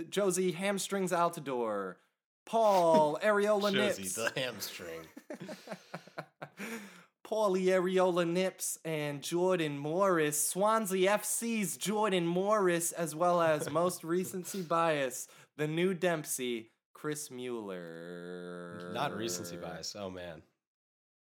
[0.02, 1.96] Jozy Hamstrings Altidore.
[2.44, 4.14] Paul Arriola Jozy Nips.
[4.14, 5.06] the hamstring.
[7.32, 14.60] Paulie Arriola Nips and Jordan Morris, Swansea FC's Jordan Morris, as well as most recency
[14.60, 18.90] bias, the new Dempsey, Chris Mueller.
[18.92, 19.96] Not recency bias.
[19.98, 20.42] Oh man,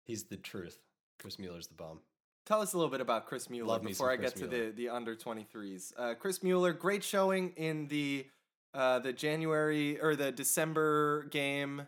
[0.02, 0.80] he's the truth.
[1.20, 2.00] Chris Mueller's the bomb.
[2.44, 4.88] Tell us a little bit about Chris Mueller Love before I get to the, the
[4.88, 5.92] under 23s.
[5.96, 8.26] Uh, Chris Mueller, great showing in the
[8.74, 11.86] uh, the January or the December game,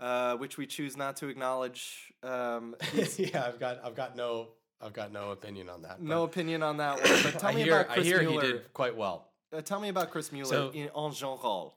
[0.00, 2.12] uh, which we choose not to acknowledge.
[2.22, 2.74] Um,
[3.16, 4.48] yeah, I've got I've got no
[4.80, 6.02] I've got no opinion on that.
[6.02, 7.22] No opinion on that one.
[7.22, 8.42] But tell I me hear, about I Chris hear Mueller.
[8.42, 9.30] he did quite well.
[9.52, 11.76] Uh, tell me about Chris Mueller So- in en general.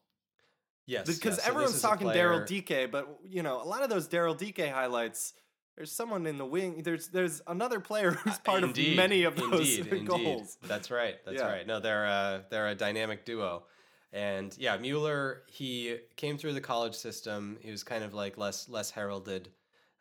[0.85, 1.41] Yes, Because.
[1.43, 5.33] So everyone's talking Daryl Dike, but you know, a lot of those Daryl Dike highlights,
[5.75, 6.81] there's someone in the wing.
[6.81, 10.23] There's there's another player who's part Indeed, of many of those indeed, goals.
[10.23, 10.47] Indeed.
[10.63, 11.15] That's right.
[11.25, 11.47] That's Yeah.
[11.51, 11.67] right.
[11.67, 13.63] No, they're a, they're a dynamic duo.
[14.13, 17.57] And yeah, Mueller, he came through the college system.
[17.61, 19.49] He was kind of like less less heralded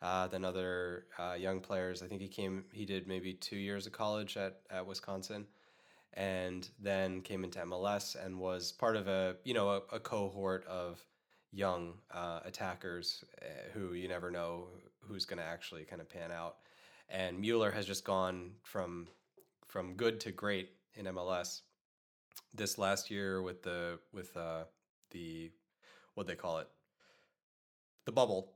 [0.01, 2.01] uh, than other uh, young players.
[2.01, 5.45] I think he came he did maybe two years of college at, at Wisconsin
[6.13, 10.65] and then came into MLS and was part of a you know a, a cohort
[10.67, 11.05] of
[11.51, 14.67] young uh, attackers uh, who you never know
[14.99, 16.57] who's going to actually kind of pan out.
[17.09, 19.07] And Mueller has just gone from
[19.67, 21.61] from good to great in MLS.
[22.53, 24.63] This last year with the with uh,
[25.11, 25.51] the
[26.15, 26.67] what they call it
[28.05, 28.53] the bubble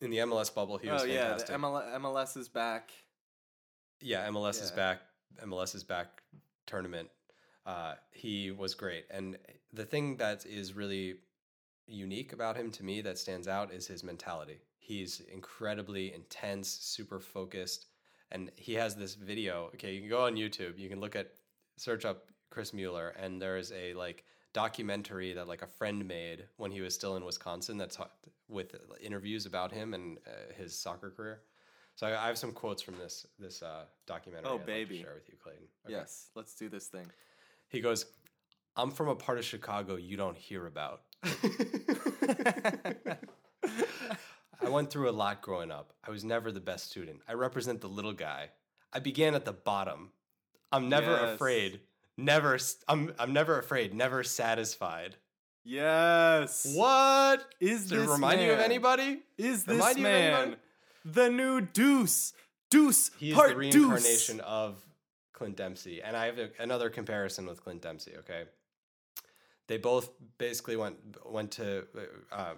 [0.00, 1.56] in the MLS bubble he was oh yeah, fantastic.
[1.56, 2.90] ML- MLS is back.
[4.00, 5.00] Yeah, MLS is back.
[5.44, 6.22] MLS is back
[6.66, 7.08] tournament.
[7.66, 9.36] Uh, he was great, and
[9.72, 11.16] the thing that is really
[11.86, 14.60] unique about him to me that stands out is his mentality.
[14.78, 17.86] He's incredibly intense, super focused,
[18.32, 19.70] and he has this video.
[19.74, 20.78] Okay, you can go on YouTube.
[20.78, 21.32] You can look at
[21.76, 26.44] search up Chris Mueller, and there is a like documentary that like a friend made
[26.56, 27.78] when he was still in Wisconsin.
[27.78, 27.96] That's
[28.48, 31.40] with interviews about him and uh, his soccer career.
[31.94, 34.48] So I, I have some quotes from this this uh, documentary.
[34.50, 35.02] Oh, I'd like to baby.
[35.02, 35.64] share with you, Clayton.
[35.86, 35.94] Okay.
[35.94, 37.06] Yes, let's do this thing.
[37.68, 38.06] He goes,
[38.76, 41.02] "I'm from a part of Chicago you don't hear about."
[44.62, 45.92] I went through a lot growing up.
[46.06, 47.20] I was never the best student.
[47.28, 48.50] I represent the little guy.
[48.92, 50.10] I began at the bottom.
[50.72, 51.34] I'm never Yes.
[51.34, 51.80] afraid.
[52.24, 52.58] Never.
[52.88, 53.12] I'm.
[53.18, 53.94] I'm never afraid.
[53.94, 55.16] Never satisfied.
[55.64, 56.66] yes.
[56.74, 57.44] What?
[57.60, 59.22] is Does it this remind you of anybody?
[59.38, 60.56] Is this Remind man
[61.04, 62.32] the new Deuce?
[62.70, 63.74] Deuce He is part the Deuce.
[63.74, 64.76] reincarnation of
[65.32, 66.02] Clint Dempsey.
[66.02, 68.12] And I have a, another comparison with Clint Dempsey.
[68.18, 68.44] Okay,
[69.66, 71.86] they both basically went went to
[72.32, 72.54] uh,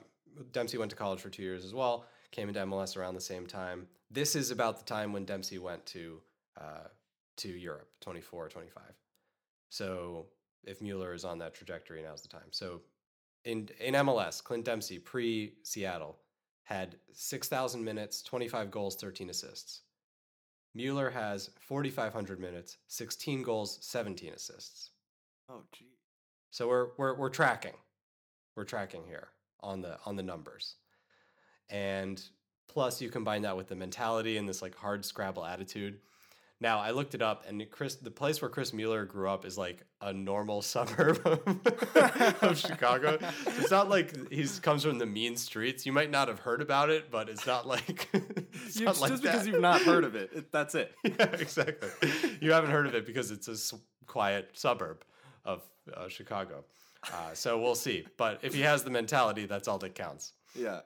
[0.53, 2.05] Dempsey went to college for two years as well.
[2.31, 3.87] Came into MLS around the same time.
[4.11, 6.21] This is about the time when Dempsey went to
[6.61, 6.89] uh,
[7.39, 8.83] to Europe, 24, 25.
[9.73, 10.27] So
[10.65, 12.51] if Mueller is on that trajectory, now's the time.
[12.51, 12.83] So
[13.47, 16.19] in in MLS, Clint Dempsey pre Seattle
[16.65, 19.81] had 6,000 minutes, 25 goals, 13 assists.
[20.75, 24.91] Mueller has 4,500 minutes, 16 goals, 17 assists.
[25.49, 25.97] Oh gee.
[26.51, 27.77] So we're we're we're tracking.
[28.55, 29.29] We're tracking here
[29.61, 30.75] on the on the numbers.
[31.71, 32.23] And
[32.69, 36.01] plus you combine that with the mentality and this like hard scrabble attitude.
[36.63, 39.59] Now I looked it up and Chris the place where Chris Mueller grew up is
[39.59, 43.19] like a normal suburb of, Chicago.
[43.21, 45.85] So it's not like he comes from the mean streets.
[45.85, 49.11] You might not have heard about it, but it's not like it's You- not like
[49.11, 49.51] just because that.
[49.51, 50.95] you've not heard of it, it that's it.
[51.05, 51.89] yeah, exactly.
[52.41, 53.75] You haven't heard of it because it's a s-
[54.07, 55.03] quiet suburb
[55.45, 56.65] of uh, Chicago.
[57.13, 58.07] Uh, so we'll see.
[58.17, 60.33] But if he has the mentality, that's all that counts.
[60.55, 60.83] Yeah.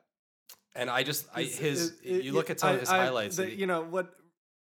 [0.75, 3.37] And I just, I, his, it- it- you look at some of his I- highlights.
[3.37, 4.15] the- he- you know what?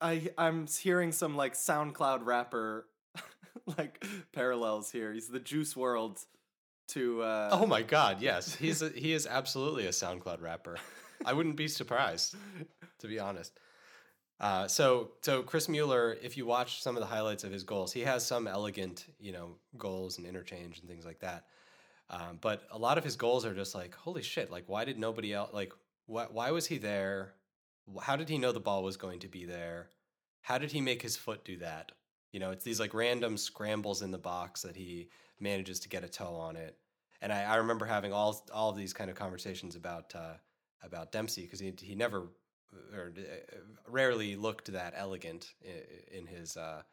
[0.02, 2.88] I I'm hearing some like SoundCloud rapper
[3.78, 5.14] like parallels here.
[5.14, 6.26] He's the Juice WRLD
[6.90, 10.78] to uh oh my God, yes, he's a, he is absolutely a SoundCloud rapper.
[11.26, 12.36] I wouldn't be surprised,
[13.00, 13.54] to be honest.
[14.40, 17.92] Uh, so, so Chris Mueller, if you watch some of the highlights of his goals,
[17.92, 21.48] he has some elegant, you know, goals and interchange and things like that.
[22.10, 24.50] Um, but a lot of his goals are just like, holy shit!
[24.50, 25.52] Like, why did nobody else?
[25.54, 25.74] Like,
[26.06, 27.34] why, why was he there?
[28.02, 29.90] How did he know the ball was going to be there?
[30.42, 31.92] How did he make his foot do that?
[32.32, 36.04] You know, it's these like random scrambles in the box that he manages to get
[36.04, 36.78] a toe on it.
[37.22, 40.36] And I, I remember having all all of these kind of conversations about uh,
[40.84, 42.28] about Dempsey because he he never
[42.94, 46.84] or uh, rarely looked that elegant in, in his uh,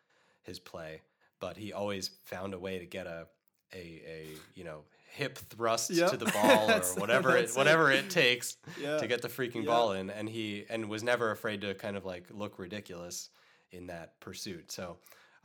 [0.43, 1.03] his play,
[1.41, 3.27] but he always found a way to get a
[3.73, 4.81] a, a you know
[5.17, 6.11] hip thrust Yep.
[6.11, 8.99] to the ball or whatever it whatever it takes Yeah.
[8.99, 9.71] to get the freaking Yeah.
[9.73, 13.31] ball in, and he and was never afraid to kind of like look ridiculous
[13.73, 14.71] in that pursuit.
[14.73, 14.99] So.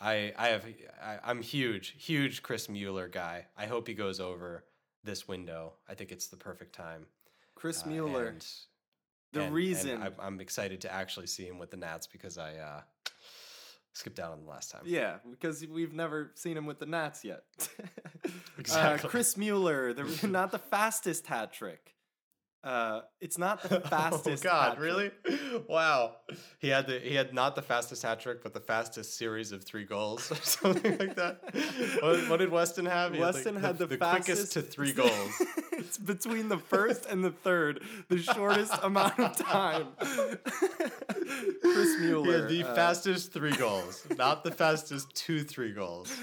[0.03, 0.65] I, I have
[1.03, 3.45] I, I'm huge huge Chris Mueller guy.
[3.55, 4.65] I hope he goes over
[5.03, 5.73] this window.
[5.87, 7.05] I think it's the perfect time.
[7.53, 8.25] Chris Uh, Mueller.
[8.29, 8.45] and-
[9.31, 12.39] the and- and reason I'm, I'm excited to actually see him with the Nats because
[12.39, 12.81] I uh,
[13.93, 14.81] skipped out on the last time.
[14.85, 17.43] Yeah, because we've never seen him with the Nats yet.
[18.57, 19.07] Exactly.
[19.07, 21.95] Uh, Chris Mueller, the not the fastest hat trick,
[22.63, 24.45] Uh, it's not the fastest.
[24.45, 25.09] oh God, really?
[25.67, 26.17] Wow.
[26.59, 29.63] He had the he had not the fastest hat trick, but the fastest series of
[29.63, 31.39] three goals or something like that.
[32.01, 33.13] What, what did Weston have?
[33.13, 35.41] He like, Weston had the, quickest fastest to three goals.
[35.71, 39.87] it's between the first and the third, the shortest amount of time.
[39.97, 42.41] Chris Mueller.
[42.41, 46.15] had the uh, fastest three goals, not the fastest two three goals.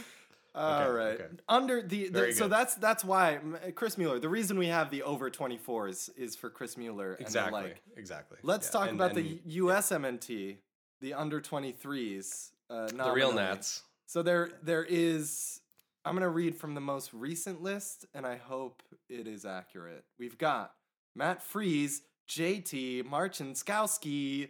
[0.58, 1.20] All Okay, right.
[1.20, 1.26] okay.
[1.48, 2.52] Under the, the so good.
[2.52, 3.38] that's that's why
[3.74, 4.18] Chris Mueller.
[4.18, 7.62] The reason we have the over 24s is for Chris Mueller and Exactly.
[7.62, 7.82] like.
[7.96, 8.38] exactly.
[8.42, 10.56] Let's Yeah, talk and- about and the USMNT,
[11.00, 12.50] the under 23s.
[12.70, 13.32] Uh, the real.
[13.32, 13.82] Nats.
[14.06, 15.60] So there there is
[16.04, 20.04] I'm going to read from the most recent list and I hope it is accurate.
[20.18, 20.72] We've got
[21.14, 24.48] Matt Freese, JT, Marcinkowski,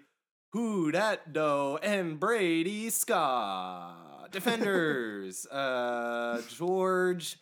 [0.52, 4.17] Do, and Brady Scott.
[4.32, 7.38] Defenders, uh George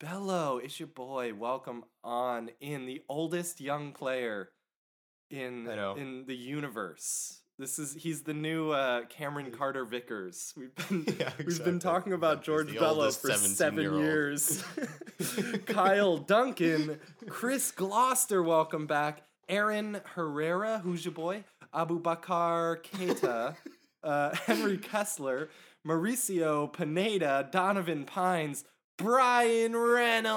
[0.00, 1.34] Bello, it's your boy.
[1.34, 4.50] Welcome on in the oldest young player
[5.30, 7.40] in in the universe.
[7.58, 10.54] This is he's the new uh, Cameron Carter Vickers.
[10.56, 14.00] We've been Yeah, we've been talking about he's George Bello for seven 17-year-old.
[14.00, 14.64] years.
[15.66, 19.22] Kyle Duncan, Chris Gloster, welcome back.
[19.48, 21.42] Aaron Herrera, who's your boy?
[21.74, 23.56] Aboubacar Keita,
[24.04, 25.48] uh, Henry Kessler,
[25.88, 28.64] Mauricio Pineda, Donovan Pines,
[28.98, 30.34] Bryan Reynolds,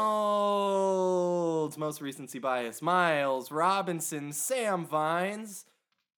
[1.78, 5.66] most recency bias, Miles Robinson, Sam Vines.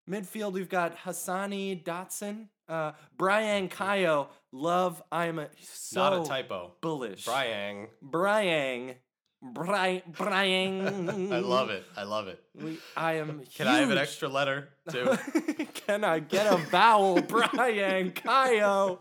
[0.07, 4.27] Midfield, we've got Hassani Dotson, uh, Bryang Kayo.
[4.51, 6.73] Love, I'm a, so Not a typo.
[6.81, 7.25] bullish.
[7.25, 7.87] Brian.
[8.03, 8.93] Brian.
[9.41, 10.03] Brian.
[10.07, 11.33] Brian.
[11.33, 11.83] I love it.
[11.97, 12.39] I love it.
[12.53, 15.17] We, I am Can I have an extra letter too?
[15.73, 17.17] Can I get a vowel?
[17.21, 18.99] Bryang Kayo.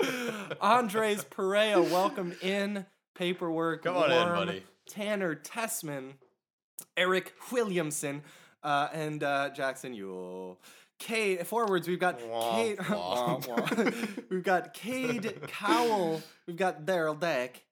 [0.60, 2.86] Andres Perea, welcome in.
[3.14, 3.84] Paperwork.
[3.84, 4.62] Come on in, buddy.
[4.88, 6.14] Tanner Tessman.
[6.96, 8.22] Eric Williamson.
[8.62, 10.56] Uh, and uh, Jackson Yueill.
[10.98, 11.88] Kate forwards.
[11.88, 12.78] We've got Wah, Kate.
[12.90, 13.38] wah.
[13.48, 13.90] Wah, wah.
[14.30, 16.22] we've got Cade Cowell.
[16.46, 17.64] We've got Daryl Dike.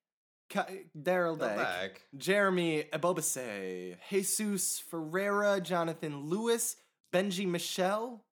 [0.51, 0.67] Ka-
[1.01, 2.03] Daryl Dike.
[2.19, 6.75] Jeremy Ebobisse, Jesus Ferreira, Jonathan Lewis,
[7.13, 8.23] Benji Michel,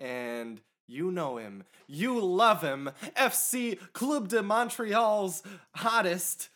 [0.00, 1.64] and you know him.
[1.86, 2.90] You love him.
[3.16, 5.42] FC Club de Montreal's
[5.74, 6.48] hottest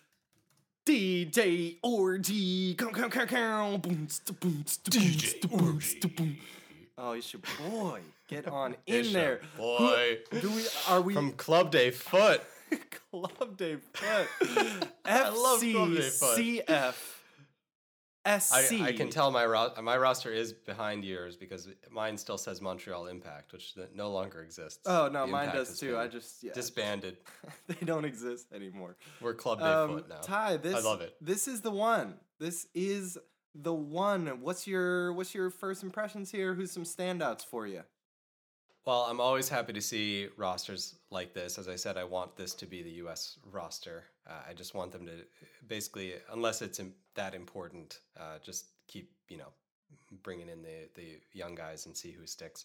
[0.86, 2.74] DJ Orgy.
[2.74, 2.96] Boom.
[7.00, 8.00] Oh, it's your boy.
[8.28, 9.40] Get on in It's there.
[9.56, 10.18] boy.
[10.40, 12.42] Do we are we From Club Day Foot.
[13.10, 14.28] Club Day Foot.
[15.04, 16.38] I love Club Day Foot.
[16.38, 16.94] FCCF.
[18.28, 18.80] I, SC.
[18.80, 23.06] I can tell my ro- my roster is behind yours because mine still says Montreal
[23.06, 24.80] Impact, which no longer exists.
[24.86, 25.96] Oh no, The mine Impact does too.
[25.98, 27.16] I just yeah, disbanded.
[27.66, 28.96] they don't exist anymore.
[29.20, 30.16] We're Club Day Um, now.
[30.22, 31.14] Ty, this love it.
[31.20, 32.14] This is the one.
[32.38, 33.18] This is
[33.54, 34.26] the one.
[34.42, 36.54] What's your what's your first impressions here?
[36.54, 37.82] Who's some standouts for you?
[38.88, 41.58] Well, I'm always happy to see rosters like this.
[41.58, 43.36] As I said, I want this to be the U.S.
[43.52, 44.04] roster.
[44.26, 45.12] Uh, I just want them to
[45.66, 49.48] basically, unless it's im- that important, uh, just keep you know
[50.22, 52.64] bringing in the the young guys and see who sticks.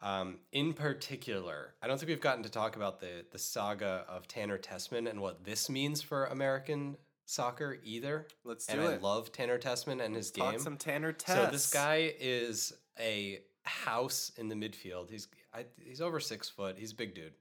[0.00, 4.26] Um, in particular, I don't think we've gotten to talk about the the saga of
[4.26, 8.28] Tanner Tessman and what this means for American soccer either.
[8.44, 10.60] Let's do and I love Tanner Tessman and his Talk game.
[10.60, 11.36] some Tanner Tess.
[11.36, 15.10] So this guy is a house in the midfield.
[15.10, 16.76] He's I, he's over six foot.
[16.78, 17.32] He's a big dude.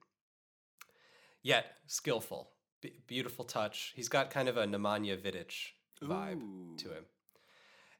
[1.41, 2.49] Yet skillful,
[2.81, 3.93] B- beautiful touch.
[3.95, 5.53] He's got kind of a Nemanja Vidic
[6.01, 7.05] vibe to him.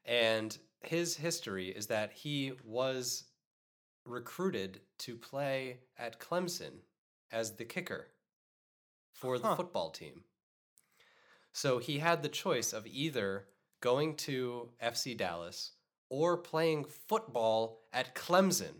[0.06, 3.24] And his history is that he was
[4.06, 6.80] recruited to play at Clemson
[7.32, 8.08] as the kicker
[9.12, 9.56] for the Huh.
[9.56, 10.24] football team.
[11.52, 13.46] So he had the choice of either
[13.80, 15.72] going to FC Dallas
[16.14, 18.74] or playing football at Clemson.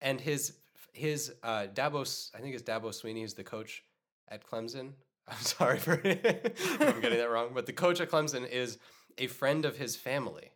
[0.00, 0.54] And his
[0.94, 3.84] his uh, Dabo, I think it's Dabo Sweeney, who's the coach
[4.28, 4.92] at Clemson.
[5.28, 8.78] I'm sorry for I'm getting that wrong, but the coach at Clemson is
[9.18, 10.52] a friend of his family.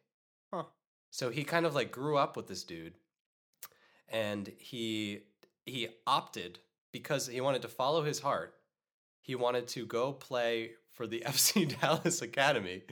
[0.53, 0.65] Huh.
[1.11, 2.95] So he kind of like grew up with this dude,
[4.09, 5.25] and he
[5.67, 6.59] he opted
[6.91, 8.55] because he wanted to follow his heart.
[9.21, 12.85] He wanted to go play for the FC Dallas Academy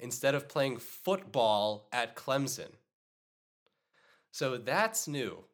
[0.00, 2.70] instead of playing football at Clemson.
[4.30, 5.44] So that's new.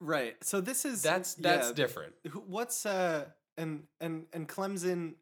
[0.00, 0.36] Right.
[0.42, 2.14] So this is That's that's yeah, different.
[2.46, 5.14] What's uh and and and Clemson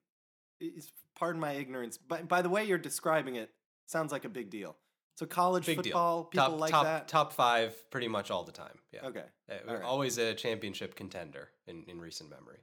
[0.60, 3.50] is pardon my ignorance, but by the way you're describing it,
[3.86, 4.76] sounds like a big deal.
[5.16, 6.30] So college Big football, deal.
[6.30, 7.08] people top, like top, that.
[7.08, 8.78] Top five, pretty much all the time.
[8.92, 9.06] Yeah.
[9.06, 9.24] Okay.
[9.50, 9.82] Uh, right.
[9.82, 12.58] Always a championship contender in, in recent memory.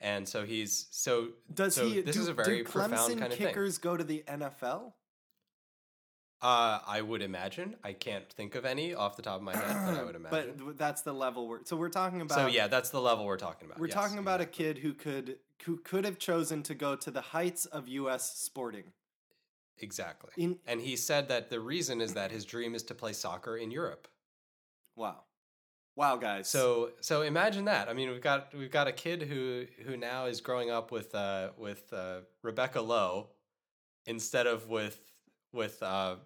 [0.00, 2.00] And so he's so Does so he?
[2.02, 3.48] this do, is a very do profound Clemson kind of thing.
[3.48, 4.92] kickers go to the NFL?
[6.40, 7.74] Uh, I would imagine.
[7.82, 10.56] I can't think of any off the top of my head, but I would imagine.
[10.58, 11.64] th- that's the level we're.
[11.64, 12.36] So we're talking about.
[12.38, 13.80] so yeah, that's the level we're talking about.
[13.80, 14.66] We're Yes, talking about exactly.
[14.66, 18.38] a kid who could who could have chosen to go to the heights of U.S.
[18.38, 18.84] sporting.
[19.78, 20.30] Exactly.
[20.36, 23.56] In And he said that the reason is that his dream is to play soccer
[23.56, 24.06] in Europe.
[24.96, 25.22] wow,
[25.96, 26.48] wow, guys.
[26.48, 27.88] So so imagine that.
[27.88, 31.14] I mean, we've got we've got a kid who who now is growing up with
[31.16, 33.30] uh with uh, Rebecca Lowe
[34.06, 35.00] instead of with
[35.52, 36.16] with uh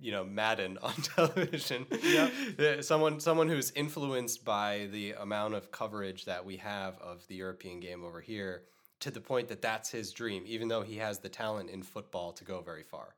[0.00, 1.86] you know Madden on television.
[2.02, 2.84] Yep.
[2.84, 7.80] someone someone who's influenced by the amount of coverage that we have of the European
[7.80, 8.62] game over here
[9.00, 12.32] to the point that that's his dream even though he has the talent in football
[12.32, 13.14] to go very far.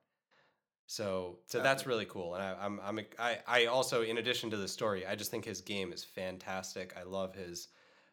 [0.86, 4.58] So, so that's really cool, and I, I'm, I'm, I, I also, in addition to
[4.58, 6.94] the story, I just think his game is fantastic.
[6.98, 7.68] I love his,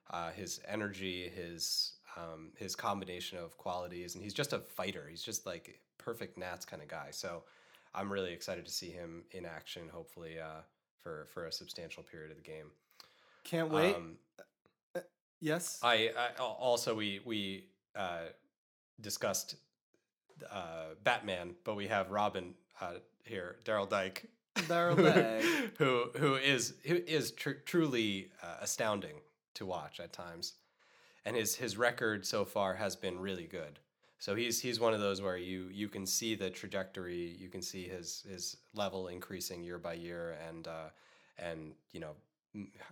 [0.10, 5.06] uh, his energy, his, um, his combination of qualities, and he's just a fighter.
[5.10, 7.10] He's just like perfect Nats kind of guy.
[7.12, 7.44] So,
[7.94, 9.90] I'm really excited to see him in action.
[9.92, 10.62] Hopefully, uh,
[11.02, 12.68] for for a substantial period of the game.
[13.44, 13.96] can't wait.
[13.96, 14.18] Um,
[15.40, 15.80] yes.
[15.84, 17.66] I, I also we we
[17.96, 18.26] uh,
[19.00, 19.56] discussed
[20.52, 25.78] uh, Batman, but we have Robin uh, here, Daryl Dike, Daryl Dike.
[25.78, 29.16] who who is who is tr- truly uh, astounding
[29.56, 30.54] to watch at times,
[31.26, 33.80] and his his record so far has been really good.
[34.22, 37.64] So he's he's one of those where you you can see the trajectory, you can
[37.64, 40.90] see his his level increasing year by year, and uh,
[41.40, 42.14] and you know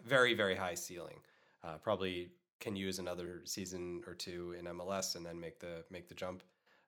[0.04, 1.20] very very high ceiling.
[1.64, 6.08] Uh, probably can use another season or two in MLS and then make the make
[6.10, 6.42] the jump.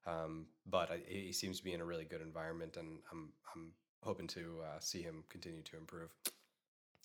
[0.08, 3.74] Um, but I, he seems to be in a really good environment, and I'm I'm
[4.04, 6.10] hoping to uh, see him continue to improve.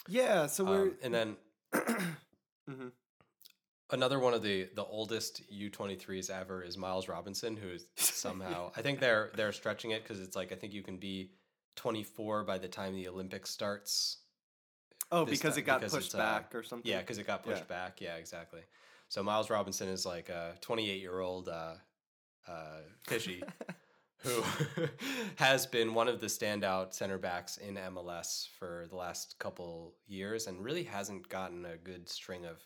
[0.09, 0.47] yeah.
[0.47, 0.82] So we're.
[0.82, 1.37] Um, and then
[2.70, 2.93] Mhm.
[3.91, 8.82] Another one of the the oldest U23s ever is Miles Robinson, who is somehow I
[8.82, 11.30] think they're they're stretching it because it's like I think you can be
[11.76, 14.18] 24 by the time the Olympics starts.
[15.12, 16.91] Oh, because time- it got because pushed uh, back or something.
[16.91, 17.76] Yeah, because it got pushed Yeah.
[17.76, 18.01] back.
[18.01, 18.61] Yeah, exactly.
[19.09, 21.74] So Miles Robinson is like a 28 year old uh,
[22.49, 23.43] uh, fishy
[24.18, 24.43] who
[25.37, 30.49] has been one of the standout center backs in MLS for the last couple years
[30.49, 32.61] and really hasn't gotten a good string of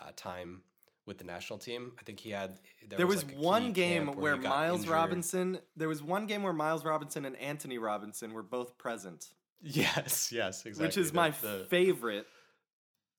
[0.00, 0.62] uh, time
[1.06, 1.92] with the national team.
[1.98, 4.92] I think he had There was, like, one game camp where Miles injured.
[4.94, 5.58] Robinson.
[5.76, 9.26] There was one game where Miles Robinson and Antonee Robinson were both present,
[9.62, 10.86] Yes, yes, exactly.
[10.86, 12.26] which is The- my the, favorite.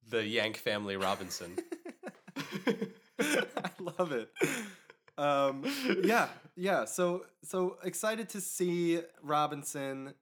[0.10, 1.58] the Yank family Robinson.
[2.38, 4.30] I love it.
[5.18, 5.64] Um,
[6.04, 6.86] yeah, yeah.
[6.86, 10.14] So so excited to see Robinson.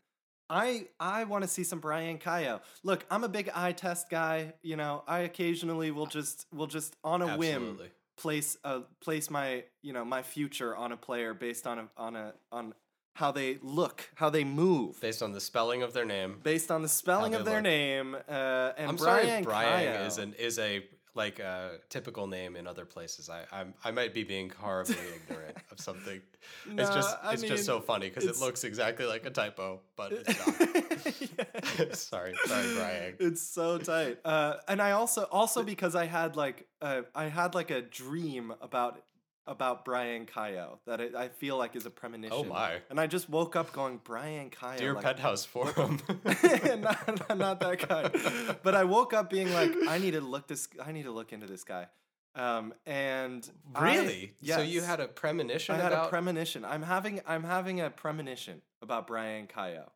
[0.54, 2.62] I I want to see some Bryang Kayo.
[2.84, 4.54] Look, I'm a big eye test guy.
[4.62, 7.80] You know, I occasionally will just will just on a whim
[8.16, 12.16] place uh place my you know my future on a player based on a on
[12.16, 12.74] a on
[13.16, 16.40] how they look, how they move, Based on the spelling of their name.
[16.42, 17.64] based on the spelling of their look.
[17.64, 18.16] name.
[18.28, 20.84] Uh, and I'm Brian sorry, if Brian is an is a
[21.16, 23.30] like a typical name in other places.
[23.30, 24.96] I I'm, I might be being horribly
[25.30, 26.22] ignorant of something.
[26.66, 29.82] it's No, just I it's just so funny because it looks exactly like a typo,
[29.96, 31.78] but it's not.
[31.78, 31.86] Yeah.
[31.94, 33.16] sorry, sorry, Brian.
[33.20, 34.20] It's so tight.
[34.26, 38.54] Uh, and I also also because I had like uh, I had like a dream
[38.62, 39.04] about
[39.46, 42.38] about Bryang Kayo that it, I feel like is a premonition.
[42.38, 42.78] Oh my.
[42.90, 44.78] And I just woke up going Bryang Kayo.
[44.78, 46.00] Dear like, Penthouse Forum.
[46.26, 48.56] not, not, not that guy.
[48.64, 50.68] But I woke up being like, I need to look this.
[50.84, 51.88] I need to look into this guy.
[52.36, 54.34] Um, and I- really?
[54.44, 56.66] So you had a premonition I had about a premonition.
[56.66, 59.90] I'm having I'm having a premonition about Bryang Kayo.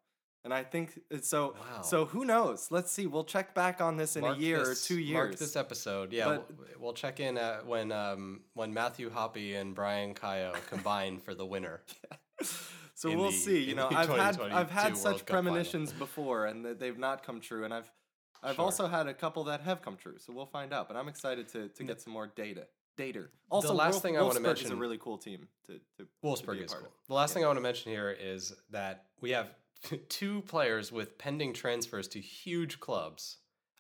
[0.48, 1.82] And I think it's so Wow.
[1.82, 2.72] so who knows?
[2.72, 3.06] Let's see.
[3.06, 5.14] We'll check back on this in Mark a year this- or two years.
[5.14, 6.14] Mark this episode.
[6.14, 10.54] Yeah, But- we'll, we'll check in uh, when um, when Matthew Hoppe and Bryang Kayo
[10.70, 11.82] combine for the winner.
[12.10, 12.48] Yeah.
[12.96, 13.62] so we'll the- see.
[13.66, 15.44] You know, I've had I've had World such Cup final.
[15.44, 17.92] premonitions before and th- they've not come true and I've
[18.42, 18.64] I've Sure.
[18.66, 20.18] also had a couple that have come true.
[20.18, 22.68] So we'll find out, but I'm excited to to get some more data.
[22.96, 23.26] Data.
[23.52, 26.08] Also, last Wolf- thing I wanna mention is a really cool team to to to
[26.24, 26.86] Wolfsburg be a is cool.
[26.86, 26.92] of.
[27.10, 27.34] The last Yeah.
[27.34, 29.54] thing I want to mention here is that we have
[30.10, 33.38] two players with pending transfers to huge clubs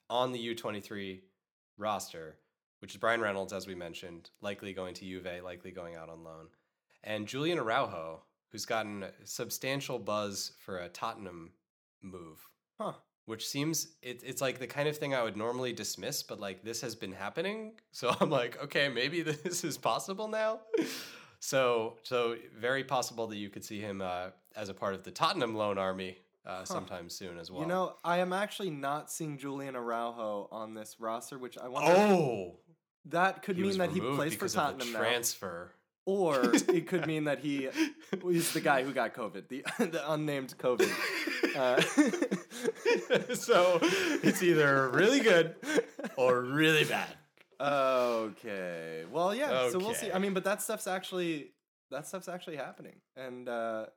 [0.09, 1.21] on the U23
[1.77, 2.37] roster,
[2.79, 6.23] which is Bryan Reynolds, as we mentioned, likely going to Juve, likely going out on
[6.23, 6.47] loan,
[7.03, 8.21] and Julian Araujo,
[8.51, 11.51] who's gotten substantial buzz for a Tottenham
[12.01, 12.47] move.
[12.79, 12.93] Huh.
[13.25, 16.63] Which seems it, it's like the kind of thing I would normally dismiss, but like
[16.63, 20.61] this has been happening, so I'm like, okay, maybe this is possible now.
[21.39, 25.11] So, so very possible that you could see him uh, as a part of the
[25.11, 27.61] Tottenham loan army uh, sometime soon as well.
[27.61, 31.91] You know, I am actually not seeing Julian Araujo on this roster, which I wonder.
[31.91, 32.55] oh,
[33.05, 34.99] that could he mean that he plays for Tottenham the now.
[34.99, 35.71] transfer.
[36.05, 37.67] or it could mean that he
[38.23, 40.89] he's the guy who got COVID, the the unnamed COVID.
[41.55, 41.81] Uh,
[43.35, 43.79] so
[44.23, 45.55] it's either really good
[46.15, 47.09] or really bad.
[47.59, 49.03] Okay.
[49.11, 49.69] Well, yeah.
[49.69, 50.11] So we'll see.
[50.11, 51.51] I mean, but that stuff's actually
[51.91, 52.95] that stuff's actually happening.
[53.15, 53.87] And uh,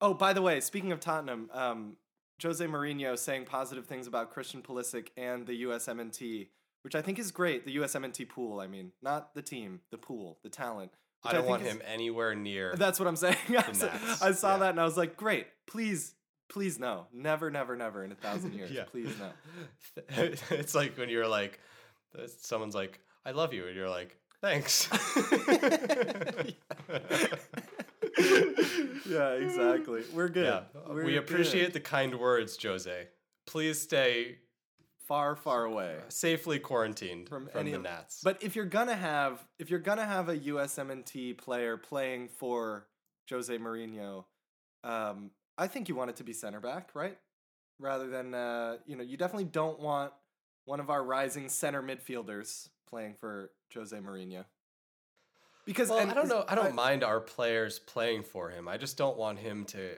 [0.00, 1.96] oh, by the way, speaking of Tottenham, um,
[2.42, 6.48] Jose Mourinho saying positive things about Christian Pulisic and the USMNT,
[6.82, 7.64] which I think is great.
[7.64, 8.60] The USMNT pool.
[8.60, 10.92] I mean, not the team, the pool, the talent.
[11.26, 12.74] I don't think want is- him anywhere near.
[12.76, 13.36] That's what I'm saying.
[13.48, 13.88] I saw-
[14.22, 14.58] I saw yeah.
[14.58, 15.46] that and I was like, great.
[15.66, 16.14] Please,
[16.50, 17.06] please no.
[17.12, 18.70] Never, never, never in a thousand years.
[18.70, 18.84] Yeah.
[18.84, 19.30] Please no.
[20.50, 21.60] it's like when you're like,
[22.40, 24.88] someone's like, "I love you," and you're like, "Thanks."
[29.08, 30.02] yeah, exactly.
[30.12, 30.44] We're good.
[30.46, 31.18] yeah, We're we good.
[31.18, 33.08] appreciate the kind words, Jose.
[33.46, 34.38] Please stay
[35.06, 35.96] far, far away.
[36.08, 38.20] safely quarantined From from, any the Nats.
[38.22, 42.86] But if you're gonna have if you're gonna have a USMNT player playing for
[43.30, 44.24] Jose Mourinho,
[44.82, 47.18] um, I think you want it to be center back, right?
[47.78, 50.12] Rather than uh, you know, you definitely don't want
[50.64, 54.44] one of our rising center midfielders playing for Jose Mourinho.
[55.66, 56.44] Because well, I don't know.
[56.46, 58.68] I don't I- mind our players playing for him.
[58.68, 59.96] I just don't want him to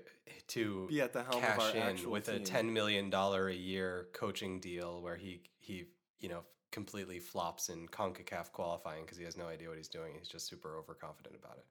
[0.48, 4.06] to be at the helm of cash in with a ten million dollar a year
[4.12, 5.86] coaching deal where he he
[6.20, 10.12] you know completely flops in Concacaf qualifying because he has no idea what he's doing.
[10.18, 11.64] He's just super overconfident about it.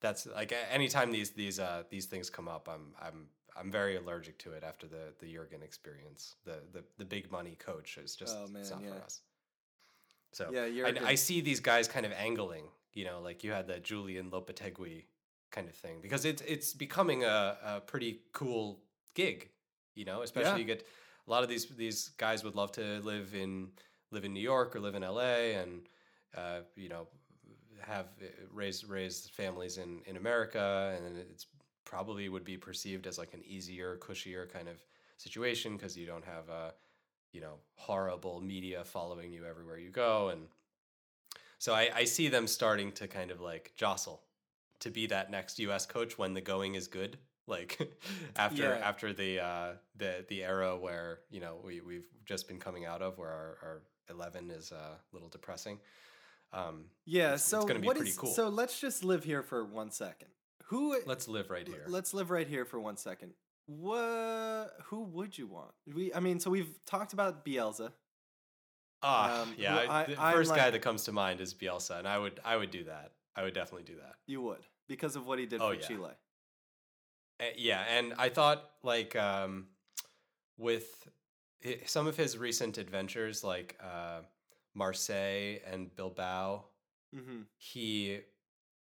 [0.00, 4.38] That's like anytime these these uh these things come up, I'm I'm I'm very allergic
[4.40, 6.36] to it after the the Jurgen experience.
[6.44, 8.90] The the the big money coach is just Oh, it's not yeah.
[8.90, 9.20] for us.
[10.32, 11.04] So Yeah, I, Jurgen.
[11.04, 15.04] I see these guys kind of angling, you know, like you had the Julen Lopetegui
[15.50, 18.80] kind of thing because it's it's becoming a, a pretty cool
[19.14, 19.48] gig,
[19.94, 20.22] you know.
[20.22, 20.56] Especially Yeah.
[20.58, 20.86] you get
[21.26, 23.70] a lot of these these guys would love to live in
[24.10, 25.54] live in New York or live in L.A.
[25.54, 25.88] and
[26.36, 27.06] uh, you know
[27.80, 31.46] have uh, raise raise families in in America, and it's
[31.92, 34.76] probably would be perceived as like an easier, cushier kind of
[35.16, 36.74] situation because you don't have a
[37.32, 40.42] you know horrible media following you everywhere you go and
[41.58, 44.22] so I, I see them starting to kind of like jostle
[44.80, 47.18] to be that next us coach when the going is good
[47.48, 47.78] like
[48.36, 48.88] after Yeah.
[48.90, 53.02] after the uh the the era where you know we, we've just been coming out
[53.02, 55.78] of where our, our 11 is uh, a little depressing
[56.52, 58.30] um Yeah, It's- it's so gonna be what pretty is- cool.
[58.32, 60.28] So let's just live here for one second.
[60.68, 63.32] Who let's live right here Let's live right here for one second.
[63.66, 64.72] What?
[64.86, 65.72] Who would you want?
[65.94, 67.92] We, I mean, so we've talked about Bielsa.
[69.02, 71.54] ah um, yeah I, I- the I'm 1st guy like- that comes to mind is
[71.54, 74.64] bielsa and i would i would do that i would definitely do that You would
[74.88, 75.86] because of what he did Oh, for yeah.
[75.86, 76.10] Chile.
[77.40, 79.66] Uh, yeah, and I thought like um,
[80.56, 81.08] with
[81.86, 84.20] some of his recent adventures, like uh,
[84.74, 86.64] Marseille and Bilbao,
[87.14, 87.42] Mm-hmm.
[87.56, 88.20] he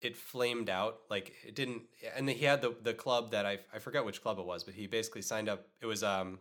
[0.02, 1.00] it flamed out.
[1.10, 1.84] Like it didn't,
[2.16, 4.64] and then he had the the club that I I forget which club it was,
[4.64, 5.68] but he basically signed up.
[5.82, 6.40] It was um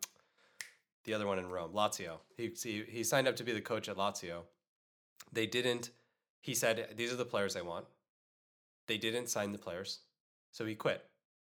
[1.04, 2.18] the other one in Rome, Lazio.
[2.36, 4.42] He he, he signed up to be the coach at Lazio.
[5.32, 5.90] They didn't.
[6.40, 7.86] He said, "These are the players I want."
[8.86, 10.00] They didn't sign the players,
[10.52, 11.04] so he quit.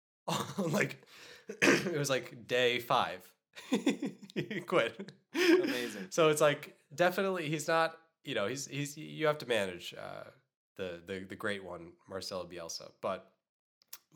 [0.58, 1.04] like
[1.62, 3.20] it was like day five.
[3.70, 5.12] he quit.
[5.36, 6.08] Amazing.
[6.10, 7.98] So it's like definitely he's not.
[8.24, 10.30] You know, he's he's you have to manage uh,
[10.80, 12.90] the the the great one, Marcelo Bielsa.
[13.02, 13.30] But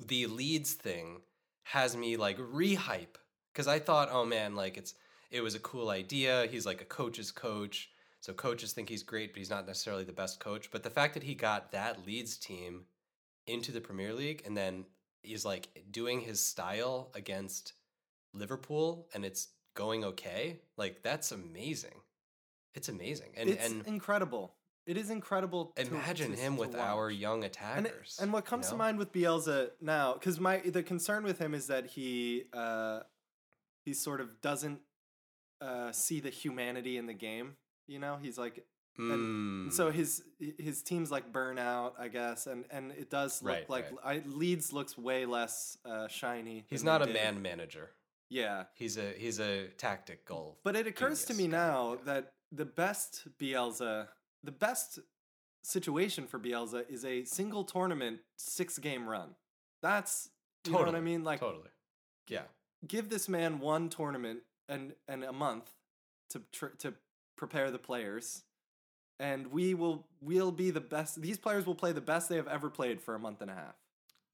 [0.08, 1.22] the Leeds thing
[1.66, 3.18] has me like rehype
[3.52, 4.96] because I thought, oh man, like it's
[5.30, 6.48] it was a cool idea.
[6.50, 7.90] He's like a coach's coach.
[8.22, 10.72] So coaches think he's great, but he's not necessarily the best coach.
[10.72, 12.86] But the fact that he got that Leeds team
[13.46, 14.86] into the Premier League and then
[15.22, 17.74] he's like doing his style against
[18.34, 22.00] Liverpool and it's going okay, like that's amazing.
[22.74, 23.34] It's amazing.
[23.36, 24.56] And it's and incredible.
[24.86, 25.74] It is incredible.
[25.76, 28.18] to- imagine him with our young And, attackers.
[28.22, 31.54] and what you comes to mind with Bielsa now, because my the concern with him
[31.54, 33.02] is that he uh,
[33.86, 34.80] he sort of doesn't
[35.62, 37.56] uh, see the humanity in the game.
[37.88, 38.66] You know, he's like
[39.00, 40.22] Mm, so his
[40.60, 44.22] his teams like burn out, I guess, and and it does look Right, like I,
[44.24, 46.66] Leeds looks way less uh, shiny.
[46.70, 47.16] he's not a did.
[47.16, 47.90] man manager.
[48.30, 50.60] Yeah, He's a he's a tactical.
[50.64, 52.00] but it occurs to me guy, now yeah.
[52.14, 54.10] that the best Bielsa,
[54.44, 55.00] the best
[55.64, 59.30] situation for Bielsa is a single tournament six game run.
[59.82, 60.30] That's
[60.66, 61.24] you know what I Totally, mean.
[61.24, 61.70] Like totally.
[62.28, 62.44] Yeah.
[62.88, 64.40] give this man one tournament
[64.70, 65.70] and and a month
[66.30, 66.94] to tr- to
[67.36, 68.44] prepare the players
[69.20, 72.48] and we will we'll be the best these players will play the best they have
[72.48, 73.76] ever played for a month and a half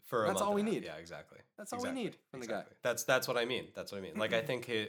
[0.06, 0.82] For a That's all we and a half.
[0.82, 0.86] need.
[0.88, 1.40] Yeah, exactly.
[1.58, 2.64] That's all we need from the guy.
[2.84, 3.66] That's that's what I mean.
[3.76, 4.16] That's what I mean.
[4.18, 4.88] Like I think he,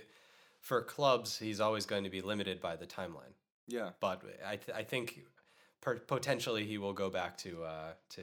[0.60, 3.34] for clubs, he's always going to be limited by the timeline.
[3.70, 5.20] Yeah But I th- I think
[5.80, 8.22] per- potentially he will go back to uh, to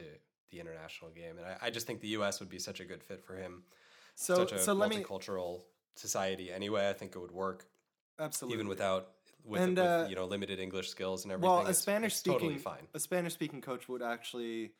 [0.50, 2.40] the international game, and I, I just think the U.S.
[2.40, 3.62] would be such a good fit for him.
[4.14, 5.60] So such a so let me multicultural
[5.96, 6.88] society anyway.
[6.88, 7.66] I think it would work
[8.18, 9.10] absolutely even without
[9.44, 11.50] with, And, with uh, you know limited English skills and everything.
[11.50, 14.72] well a Spanish speaking totally a Spanish speaking coach would actually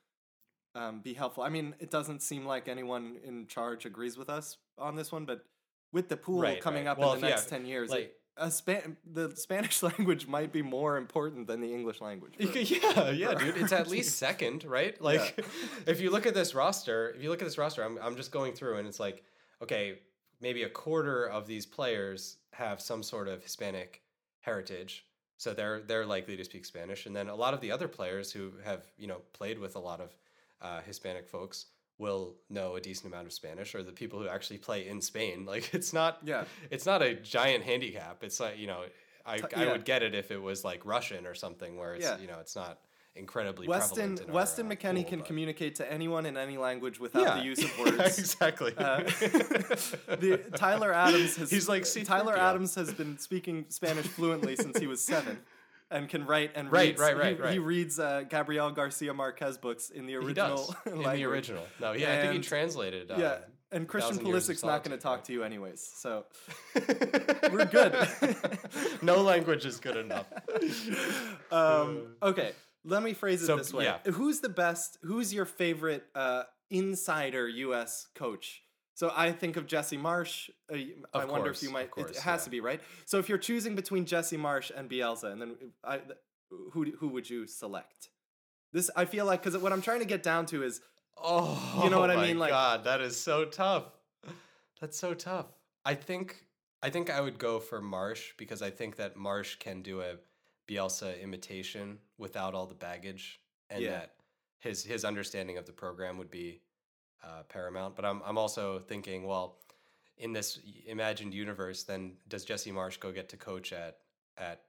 [0.74, 1.42] um, be helpful.
[1.44, 5.24] I mean, it doesn't seem like anyone in charge agrees with us on this one,
[5.24, 5.44] but
[5.92, 6.90] with the pool Right, coming right.
[6.92, 10.26] up Well, in the if- yeah, next ten years, like- a Span- the Spanish language
[10.26, 12.34] might be more important than the English language.
[12.36, 13.56] for- yeah, yeah, dude.
[13.56, 15.00] It's at least second, right?
[15.00, 15.44] Like,
[15.86, 18.32] if you look at this roster, if you look at this roster, I'm I'm just
[18.32, 19.22] going through, and it's like,
[19.62, 19.98] okay,
[20.40, 24.02] maybe a quarter of these players have some sort of Hispanic
[24.40, 25.04] heritage,
[25.36, 28.32] so they're they're likely to speak Spanish, and then a lot of the other players
[28.32, 30.16] who have you know played with a lot of
[30.62, 31.66] uh, Hispanic folks
[31.98, 35.44] will know a decent amount of Spanish, or the people who actually play in Spain.
[35.52, 36.44] Like, it's not Yeah.
[36.70, 38.22] it's not a giant handicap.
[38.24, 38.84] It's like you know.
[39.26, 42.16] I, I would get it if it was like Russian or something where it's Yeah.
[42.18, 42.78] you know it's not
[43.14, 46.38] incredibly Weston prevalent in our, Weston uh, McKennie pool, can but- communicate to anyone in
[46.38, 47.34] any language without yeah.
[47.36, 48.18] the use of Yeah, words.
[48.18, 48.72] exactly.
[48.78, 52.38] Uh, the, Tyler Adams has He's like Tyler C-3PO.
[52.38, 55.38] Adams has been speaking Spanish fluently since he was seven,
[55.90, 57.60] and can write and Right, reads, right, he, right, He right.
[57.66, 60.56] reads uh, Gabriel Garcia Marquez books in the original.
[60.84, 61.64] he does in the original.
[61.80, 63.10] No, yeah, I think he translated.
[63.10, 63.38] Uh, Yeah,
[63.72, 65.24] and Christian Pulisic's not going to talk right?
[65.26, 66.24] to you anyways, so
[67.52, 67.94] we're good.
[69.02, 70.26] no language is good enough.
[71.50, 72.52] um, okay,
[72.84, 73.98] let me phrase it So, this way: yeah.
[74.12, 74.98] Who's the best?
[75.02, 78.06] Who's your favorite uh, insider U.S.
[78.14, 78.62] coach?
[78.98, 80.48] So I think of Jesse Marsch.
[80.68, 81.82] Uh, y- I Of wonder if you might.
[81.84, 82.44] it- course, it has yeah.
[82.46, 82.80] to be right.
[83.04, 86.18] So if you're choosing between Jesse Marsch and Bielsa, and then I, th-
[86.72, 88.08] who who would you select?
[88.72, 90.80] This I feel like because what I'm trying to get down to is
[91.16, 92.38] Oh, You know what I my mean?
[92.40, 93.84] Like- God, that is so tough.
[94.80, 95.46] That's so tough.
[95.84, 96.44] I think
[96.82, 100.16] I think I would go for Marsch because I think that Marsch can do a
[100.68, 103.38] Bielsa imitation without all the baggage,
[103.70, 103.90] and Yeah.
[103.90, 104.14] that
[104.58, 106.62] his his understanding of the program would be
[107.22, 107.96] uh, paramount.
[107.96, 109.58] But I'm I'm also thinking, well,
[110.18, 113.98] in this imagined universe, then does Jesse Marsch go get to coach at
[114.36, 114.62] at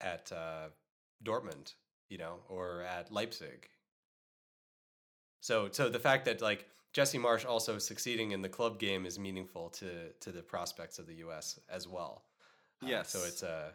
[0.00, 0.68] at uh,
[1.24, 1.74] Dortmund,
[2.08, 3.68] you know, or at Leipzig?
[5.40, 9.18] So so the fact that like Jesse Marsch also succeeding in the club game is
[9.18, 11.58] meaningful to to the prospects of the U.S.
[11.68, 12.24] as well.
[12.82, 13.10] Uh, Yes.
[13.10, 13.72] so it's a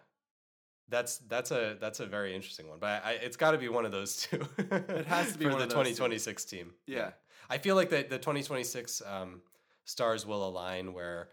[0.89, 3.85] that's that's a that's a very interesting one, but I, it's got to be one
[3.85, 4.41] of those two.
[4.57, 5.93] it has to be for the of those two.
[5.93, 6.73] 2026 team.
[6.87, 7.11] Yeah.
[7.49, 9.41] I feel like the the 2026 um,
[9.85, 11.29] stars will align where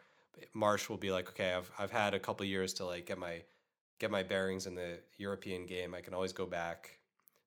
[0.54, 3.42] Marsch will be like, okay, I've I've had a couple years to like get my
[3.98, 5.94] get my bearings in the European game.
[5.94, 6.98] I can always go back,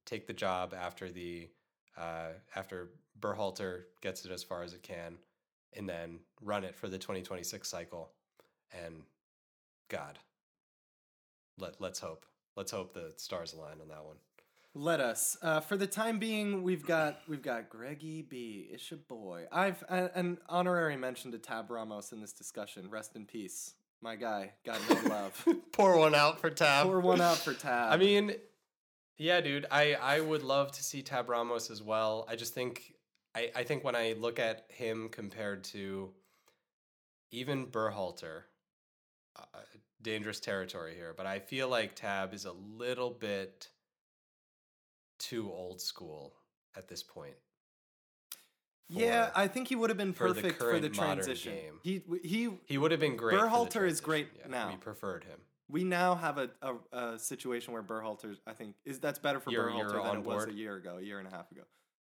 [0.05, 1.49] take the job after the
[1.97, 2.89] uh, after
[3.19, 5.17] Berhalter gets it as far as it can,
[5.73, 8.11] and then run it for the 2026 cycle.
[8.85, 9.03] And
[9.89, 10.19] God,
[11.57, 14.17] let let's hope let's hope the stars align on that one.
[14.75, 15.35] Let us.
[15.41, 18.69] Uh, for the time being, we've got we've got Greggy B.
[18.71, 19.45] It's your boy.
[19.51, 22.89] I've a- an honorary mention to Tab Ramos in this discussion.
[22.89, 24.51] Rest in peace, my guy.
[24.65, 25.47] Got no love.
[25.71, 26.85] Pour one out for Tab.
[26.85, 27.91] Pour one out for Tab.
[27.91, 28.35] I mean,
[29.17, 29.65] yeah, dude.
[29.71, 32.25] I I would love to see Tab Ramos as well.
[32.29, 32.93] I just think
[33.33, 36.11] I I think when I look at him compared to
[37.31, 38.43] even Berhalter,
[39.35, 39.59] uh,
[40.01, 41.15] dangerous territory here.
[41.17, 43.69] But I feel like Tab is a little bit
[45.19, 46.33] too old school
[46.75, 47.35] at this point.
[48.89, 51.53] yeah, I think he would have been for the perfect for the transition.
[51.53, 51.79] game.
[51.83, 52.49] He he.
[52.65, 53.37] he would have been great.
[53.37, 54.51] for the Berhalter is great transition.
[54.51, 54.69] now.
[54.69, 55.39] We preferred him.
[55.71, 59.51] We now have a, a, a situation where Berhalter, I think, is that's better for
[59.51, 61.61] You're- Berhalter you're than it was a year ago, a year and a half ago.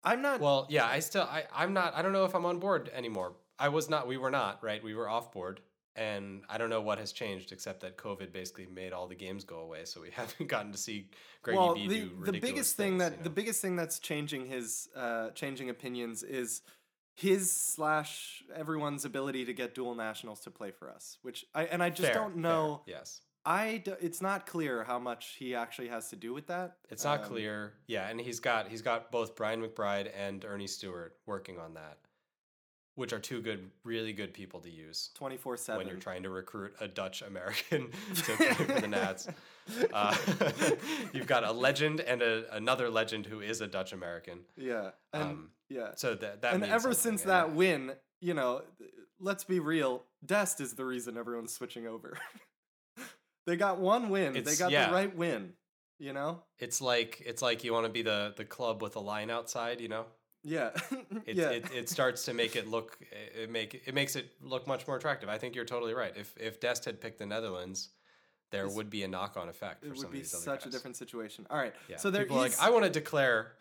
[0.05, 0.41] I'm not.
[0.41, 3.35] Well, yeah, I still I I'm not I don't know if I'm on board anymore.
[3.59, 4.83] I was not we were not, right?
[4.83, 5.61] We were off board
[5.97, 9.45] and I don't know what has changed except that COVID basically made all the games
[9.45, 11.09] go away, so we haven't gotten to see
[11.43, 13.25] Greggy well, B the, do the biggest thing things, that you know?
[13.25, 16.63] the biggest thing that's changing his uh, changing opinions is
[17.15, 21.19] his slash everyone's ability to get dual nationals to play for us.
[21.23, 22.83] Which I and I just Fair, don't fair, know.
[22.87, 23.21] Yes.
[23.45, 26.77] I d- it's not clear how much he actually has to do with that.
[26.91, 27.73] It's not Um, clear.
[27.89, 31.99] Yeah, and he's got he's got both Brian McBride and Earnie Stewart working on that,
[32.95, 36.31] which are two good, really good people to use 24 7 when you're trying to
[36.31, 39.29] recruit a Dutch American to play for the Nats.
[39.93, 40.15] Uh,
[41.13, 44.41] you've got a legend and a, another legend who is a Dutch American.
[44.57, 48.63] Yeah, and Um, yeah, So that that and ever since that win, you know,
[49.21, 50.05] let's be real.
[50.25, 52.19] Dest is the reason everyone's switching over.
[53.47, 54.35] they got one win.
[54.35, 54.89] they got yeah.
[54.89, 55.55] the right win.
[55.99, 56.43] You know.
[56.59, 59.81] it's like it's like you want to be the the club with a line outside,
[59.81, 60.07] you know.
[60.45, 60.71] Yeah.
[61.25, 61.51] It, yeah.
[61.51, 64.97] it, it starts to make it look it make it makes it look much more
[64.97, 65.29] attractive.
[65.29, 66.13] I think you're totally right.
[66.17, 67.91] If if Dest had picked the Netherlands,
[68.51, 70.67] there This- would be a knock on effect for it some would of be such
[70.67, 71.47] a different situation.
[71.49, 71.73] All right.
[71.89, 71.97] Yeah.
[71.97, 73.53] So there People is like, I want to declare,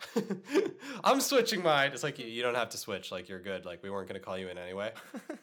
[1.04, 1.92] I'm switching mine.
[1.94, 3.12] It's like you, you don't have to switch.
[3.12, 3.64] Like you're good.
[3.64, 4.92] Like we weren't going to call you in anyway.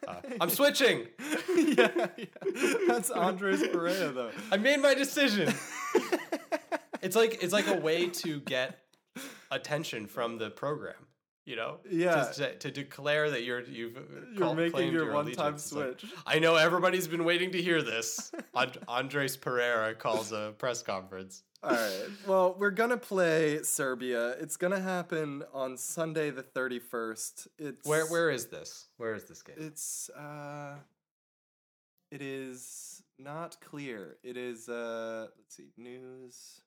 [0.07, 1.07] Uh, I'm switching.
[1.57, 2.25] yeah, yeah.
[2.89, 4.33] That's Andres Perea though.
[4.51, 5.55] I made my decision.
[7.01, 8.81] it's like it's like a way to get
[9.51, 10.95] attention from the program.
[11.49, 12.25] You know, Yeah.
[12.25, 13.99] to, to, declare that you're you've
[14.35, 15.55] You're making claimed your one-time.
[15.55, 16.13] It's like, switch.
[16.27, 18.31] I know everybody's been waiting to hear this.
[18.55, 21.45] And- Andres Pereira calls a press conference.
[21.63, 22.07] All right.
[22.27, 24.33] Well, we're gonna play Serbia.
[24.33, 27.49] It's gonna happen on Sunday the thirty first.
[27.59, 28.85] It's Where where is this?
[28.99, 29.57] Where is this game?
[29.59, 30.75] It's uh,
[32.11, 34.19] it is not clear.
[34.23, 36.61] It is uh, let's see, news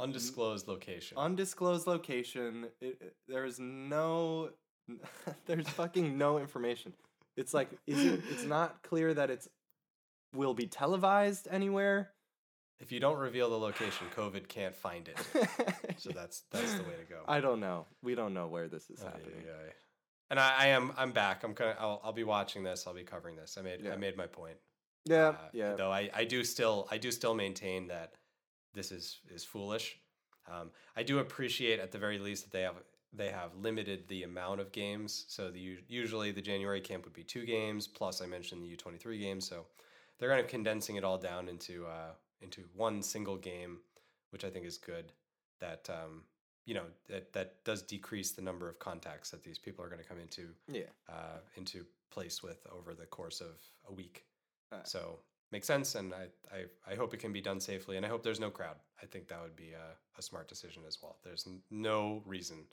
[0.00, 1.18] Undisclosed location.
[1.18, 2.66] undisclosed location.
[2.80, 4.50] It, it- there's no,
[5.46, 6.92] there's fucking no information.
[7.36, 9.48] It's like isn't it's not clear that it's
[10.34, 12.10] will be televised anywhere.
[12.80, 15.18] if you don't reveal the location, COVID can't find it.
[15.98, 17.22] So that's that's the way to go.
[17.26, 17.86] I don't know.
[18.04, 19.42] We don't know where this is happening.
[20.30, 21.42] And I, I am I'm back.
[21.42, 22.86] I'm kind of I'll, I'll be watching this.
[22.86, 23.56] I'll be covering this.
[23.58, 23.94] I made Yeah.
[23.94, 24.56] I made my point.
[25.06, 25.74] Yeah, Uh, yeah.
[25.74, 28.12] Though I, I do still I do still maintain that
[28.74, 29.98] this is is foolish.
[30.50, 32.76] Um, I do appreciate at the very least that they have
[33.12, 35.24] they have limited the amount of games.
[35.28, 38.76] So the usually the January camp would be two games plus I mentioned the U
[38.76, 39.46] twenty three games.
[39.46, 39.66] So
[40.18, 43.78] they're kind of condensing it all down into uh, into one single game,
[44.30, 45.12] which I think is good.
[45.60, 46.22] That um,
[46.66, 50.02] you know that that does decrease the number of contacts that these people are going
[50.02, 50.82] to come into yeah.
[51.08, 53.56] uh, into place with over the course of
[53.88, 54.24] a week.
[54.72, 55.20] Uh, So
[55.52, 58.22] makes sense, and I, I I hope it can be done safely, and I hope
[58.22, 58.76] there's no crowd.
[59.02, 61.16] I think that would be a, a smart decision as well.
[61.24, 62.64] There's no reason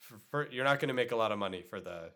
[0.00, 2.10] for, for you're not going to make a lot of money for the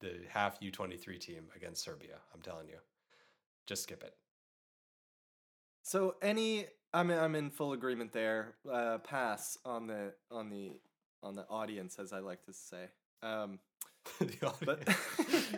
[0.00, 2.16] the half U twenty three team against Serbia.
[2.34, 2.78] I'm telling you,
[3.66, 4.14] just skip it.
[5.82, 8.54] So any, I'm I'm in full agreement there.
[8.70, 10.72] Uh, pass on the on the
[11.22, 12.86] on the audience, as I like to say.
[13.22, 13.58] Um,
[14.20, 15.56] The but audience.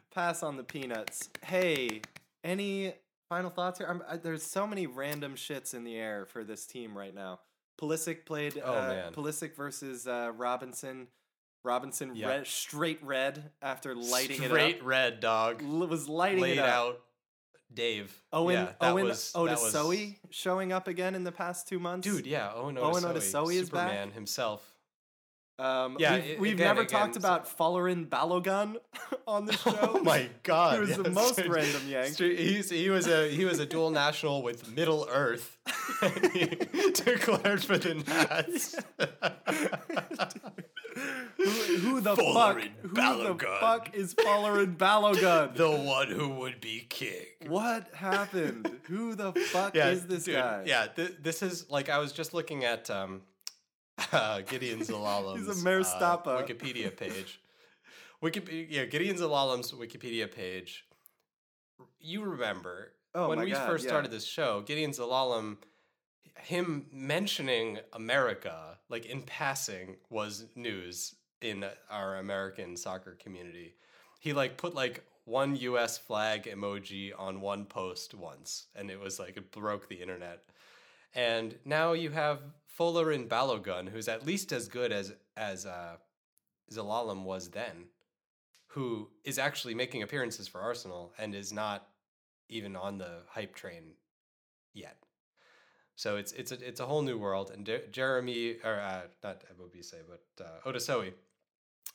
[0.14, 1.28] pass on the peanuts.
[1.44, 2.00] Hey,
[2.46, 2.94] any
[3.28, 3.88] final thoughts here?
[3.88, 7.40] I'm, I, there's so many random shits in the air for this team right now.
[7.80, 8.60] Pulisic played.
[8.64, 9.12] Oh, uh, man.
[9.12, 11.08] Pulisic versus uh, Robinson.
[11.64, 12.28] Robinson Yeah.
[12.28, 14.50] red, straight red after lighting it up.
[14.50, 15.62] straight red dog.
[15.62, 16.68] L- was lighting laid it up.
[16.68, 17.00] out.
[17.74, 18.16] Dave.
[18.32, 22.06] Owen yeah, Owen was, was- showing up again in the past two months.
[22.06, 23.90] Dude, yeah, Owen Owen Otasowie, Otasowie is back?
[23.90, 24.72] Superman himself.
[25.58, 28.76] Um, Yeah, we've, i- we've again- never again, talked about Folarin Balogun
[29.26, 29.74] on the show.
[29.80, 30.74] Oh my god!
[30.74, 32.16] He was the most random yank.
[32.18, 35.56] He's, he was a he was a dual national with Middle Earth.
[36.32, 36.44] He
[36.92, 38.76] declared for the Nats.
[41.36, 43.16] who, who the Follerin fuck?
[43.16, 45.54] Who the fuck is Folarin Balogun?
[45.56, 47.24] the one who would be king.
[47.46, 48.70] what happened?
[48.84, 50.64] Who the fuck Yeah, is this dude, guy?
[50.66, 53.22] Yeah, th- this is like I was just looking at um,
[53.98, 54.02] uh,
[54.46, 57.40] Gedion Zelalem's He's a Mayor uh, Wikipedia page.
[58.22, 60.86] Wikipedia, yeah, Gedion Zelalem's Wikipedia page.
[62.00, 63.90] You remember Oh when we God, first yeah.
[63.90, 65.56] started this show, Gedion Zelalem,
[66.38, 73.74] him mentioning America, like in passing, was news in our American soccer community.
[74.20, 79.18] He like put like one US flag emoji on one post once, and it was
[79.18, 80.42] like it broke the internet.
[81.14, 82.40] And now you have
[82.78, 85.96] Folarin Balogun, who's at least as good as as uh,
[86.70, 87.86] Zelalem was then,
[88.68, 91.88] who is actually making appearances for Arsenal and is not
[92.48, 93.94] even on the hype train
[94.74, 94.96] yet.
[95.96, 97.50] So it's it's a it's a whole new world.
[97.50, 101.12] And De- Jeremy or uh, not Ebobisse, but uh, Otasowie.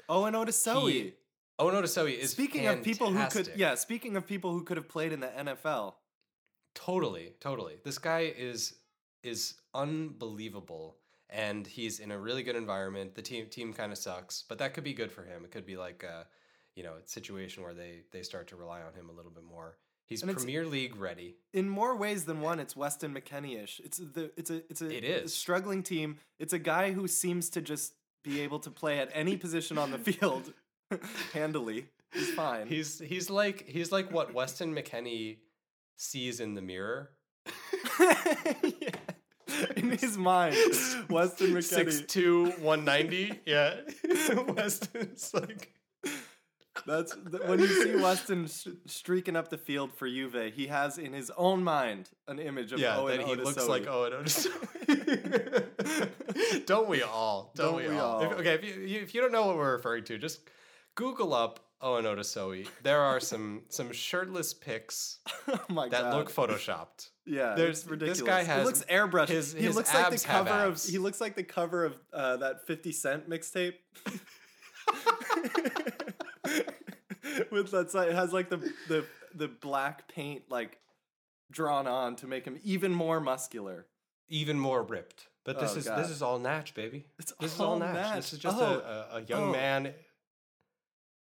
[0.09, 0.91] Owen Otasowie.
[0.91, 1.13] He-
[1.59, 3.75] Owen Otasowie is Speaking of people who could, yeah.
[3.75, 5.93] Speaking of people who could have played in the NFL.
[6.73, 7.75] Totally, totally.
[7.83, 8.73] This guy is
[9.23, 10.97] is unbelievable,
[11.29, 13.15] and he's in a really good environment.
[13.15, 15.43] The team team kind of sucks, but that could be good for him.
[15.45, 16.27] It could be like a
[16.75, 19.77] you know situation where they they start to rely on him a little bit more.
[20.05, 21.35] He's And Premier League ready.
[21.53, 23.79] in more ways than one, it's Weston McKennie-ish.
[23.83, 26.17] It's the it's a it's a, It a struggling team.
[26.37, 27.93] It's a guy who seems to just
[28.23, 30.51] be able to play at any position on the field
[31.33, 31.85] handily.
[32.13, 32.67] He's fine.
[32.67, 35.37] He's he's like he's like what Weston McKennie
[35.95, 37.11] sees in the mirror.
[37.99, 38.89] Yeah.
[39.81, 40.55] In his mind,
[41.09, 41.61] Weston
[42.07, 43.39] two one ninety.
[43.45, 43.75] Yeah,
[44.47, 45.73] Weston's like
[46.85, 47.15] That's
[47.45, 48.47] when you see Weston
[48.85, 50.53] streaking up the field for Juve.
[50.53, 53.87] He has in his own mind an image of yeah, Owen that he looks like
[53.87, 55.67] Owen Otasowie.
[56.65, 57.51] don't we all?
[57.55, 58.21] Don't, Don't we, we all?
[58.21, 60.41] If- okay, if you- if you don't know what we're referring to, just
[60.95, 66.13] Google up Owen Otasowie, there are some some shirtless pics oh my that god.
[66.15, 67.09] look photoshopped.
[67.25, 69.29] Yeah, There's- it's this guy has- looks airbrushed.
[69.29, 70.83] his- he his looks like the cover of.
[70.83, 73.75] He looks like the cover of uh, that Fifty Cent mixtape.
[77.51, 78.57] With that, it has like the
[78.87, 79.05] the
[79.35, 80.79] the black paint like
[81.51, 83.85] drawn on to make him even more muscular.
[84.29, 85.27] Even more ripped.
[85.45, 85.99] But this Oh, is God.
[85.99, 87.05] this is all natch, baby.
[87.19, 87.93] It's This is all all natch.
[87.95, 88.15] natch.
[88.15, 88.81] This is just Oh.
[89.11, 89.51] a, a, a young Oh.
[89.51, 89.93] man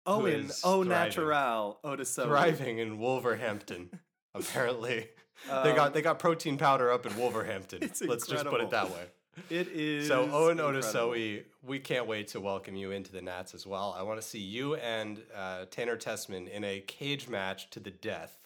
[0.06, 3.90] Owen, oh natural, thriving in Wolverhampton.
[4.36, 5.10] Apparently,
[5.48, 7.80] they Um, got they got protein powder up in Wolverhampton.
[8.02, 9.06] Let's just put it that way.
[9.50, 10.60] It is So Owen.
[10.60, 13.94] Otasowie, we can't wait to welcome you into the Nats as well.
[13.98, 17.92] I want to see you and uh, Tanner Tessman in a cage match to the
[17.92, 18.38] death.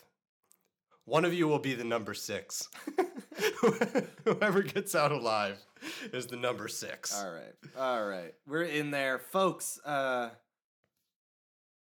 [1.05, 2.69] One of you will be the number six.
[4.25, 5.57] Whoever gets out alive
[6.13, 7.19] is the number six.
[7.19, 9.79] All right, all right, we're in there, folks.
[9.83, 10.29] Uh,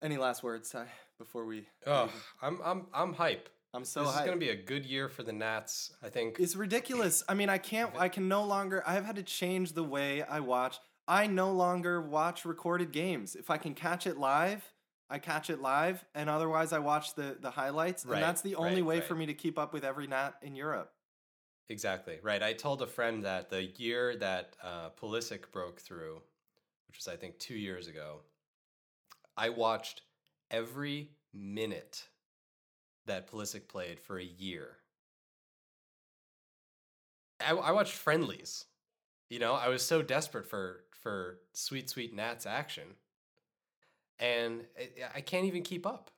[0.02, 0.86] any last words, Ty,
[1.18, 1.66] before we?
[1.86, 2.10] Oh,
[2.42, 3.48] I'm I'm I'm hype.
[3.74, 5.92] I'm so this is gonna be a good year for the Nats.
[6.02, 6.38] I think.
[6.38, 7.22] It's ridiculous.
[7.28, 7.92] I mean, I can't.
[7.96, 8.82] I can no longer.
[8.86, 10.78] I've had to change the way I watch.
[11.08, 13.34] I no longer watch recorded games.
[13.34, 14.62] If I can catch it live,
[15.08, 18.04] I catch it live, and otherwise I watch the the highlights.
[18.04, 19.04] Right, and that's the only right, way right.
[19.04, 20.92] for me to keep up with every Nat in Europe.
[21.68, 22.42] Exactly right.
[22.42, 26.20] I told a friend that the year that uh, Pulisic broke through,
[26.88, 28.20] which was I think two years ago,
[29.36, 30.02] I watched
[30.50, 32.04] every minute
[33.06, 34.76] that Pulisic played for a year.
[37.40, 38.66] I, I watched friendlies.
[39.30, 42.84] You know, I was so desperate for for sweet sweet Nats action,
[44.18, 46.10] and I, I can't even keep up.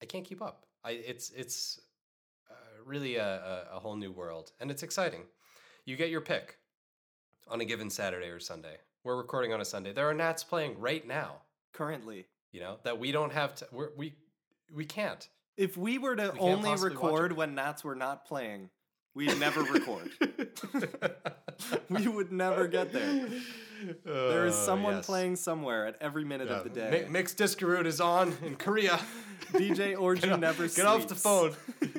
[0.00, 0.66] I can't keep up.
[0.84, 1.80] I it's it's
[2.50, 2.54] uh,
[2.86, 3.26] really a,
[3.72, 5.22] a, a whole new world, and it's exciting.
[5.84, 6.58] You get your pick
[7.48, 8.76] on a given Saturday or Sunday.
[9.02, 9.92] We're recording on a Sunday.
[9.92, 11.42] There are Nats playing right now.
[11.72, 13.66] Currently, You know that we don't have to.
[13.72, 14.14] We're, we
[14.72, 15.28] we can't.
[15.56, 18.70] if we were to We only record when Nats were not playing,
[19.12, 20.10] we'd never record.
[21.90, 23.28] we would never get there.
[24.04, 25.06] There is Uh, someone yes.
[25.06, 26.58] playing somewhere at every minute Yeah.
[26.58, 27.02] of the day.
[27.06, 29.00] Mi- Mix Diskerud is on in Korea.
[29.52, 31.54] DJ Orgy never get off the phone.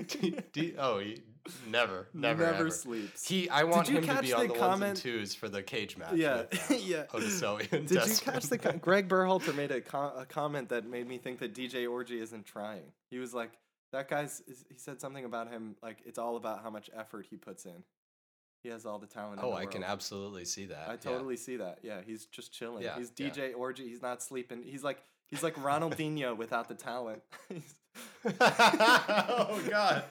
[0.08, 1.22] D- D- oh, he,
[1.70, 2.70] never, never, Never ever.
[2.72, 3.28] sleeps.
[3.28, 5.50] He, I want you him to be the on the ones comment- and twos for
[5.50, 6.14] the cage match.
[6.16, 7.04] Yeah, uh, yeah.
[7.14, 11.08] And Did you catch the co- Greg Berhalter made a, com- a comment that made
[11.08, 12.84] me think that DJ Orgy isn't trying.
[13.10, 13.52] He was like,
[13.92, 17.36] "That guy's." He said something about him like it's all about how much effort he
[17.38, 17.84] puts in.
[18.64, 19.40] He has all the talent.
[19.40, 20.88] in Oh, the I can absolutely see that.
[20.88, 20.98] I yeah.
[20.98, 21.80] totally see that.
[21.84, 22.84] Yeah, he's just chilling.
[22.84, 23.30] Yeah, he's yeah.
[23.30, 23.88] DJ Orgy.
[23.88, 24.64] He's not sleeping.
[24.64, 27.22] He's like he's like Ronaldinho without the talent.
[27.50, 27.76] He's-
[28.40, 30.04] oh God!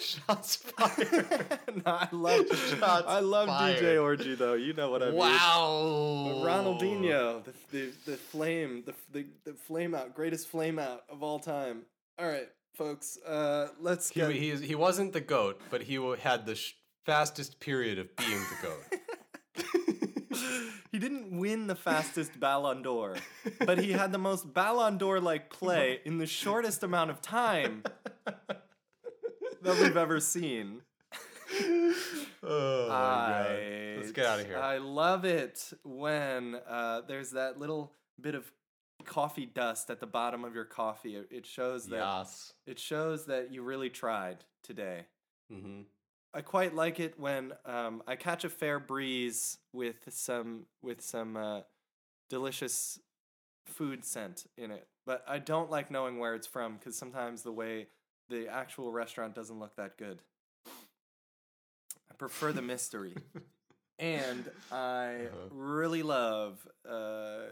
[0.00, 1.58] Shots fired.
[1.76, 3.78] no, I love Shots I love fired.
[3.82, 4.54] DJ Orgy though.
[4.54, 5.16] You know what I mean.
[5.16, 6.42] wow!
[6.44, 11.38] Ronaldinho, the, the the flame, the, the the flame out, greatest flame out of all
[11.38, 11.82] time.
[12.18, 14.30] All right, folks, uh, let's He, get.
[14.32, 16.74] he, is- he wasn't the goat, but he had the sh-
[17.06, 19.00] fastest period of being the goat.
[21.42, 23.16] Win the fastest Ballon d'Or,
[23.66, 27.82] but he had the most Ballon d'Or like play in the shortest amount of time
[28.24, 30.82] that we've ever seen.
[32.44, 33.58] oh god!
[33.96, 34.56] Let's get out of here.
[34.56, 38.50] I love it when uh, there's that little bit of
[39.04, 41.16] coffee dust at the bottom of your coffee.
[41.16, 42.52] It, it shows that yes.
[42.68, 45.06] it shows that you really tried today.
[45.52, 45.80] Mm-hmm.
[46.34, 51.36] I quite like it when um, I catch a fair breeze with some with some
[51.36, 51.60] uh,
[52.30, 52.98] delicious
[53.66, 54.86] food scent in it.
[55.04, 57.88] But I don't like knowing where it's from because sometimes the way
[58.28, 60.22] the actual restaurant doesn't look that good.
[60.66, 63.14] I prefer the mystery.
[63.98, 65.48] and I Uh-huh.
[65.50, 67.48] really love uh,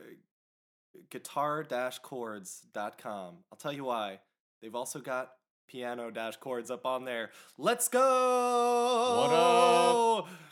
[1.11, 3.35] guitar-chords.com.
[3.53, 4.21] I'll tell you why.
[4.63, 5.33] They've also got
[5.71, 7.31] piano dash chords up on there.
[7.57, 8.01] Let's go!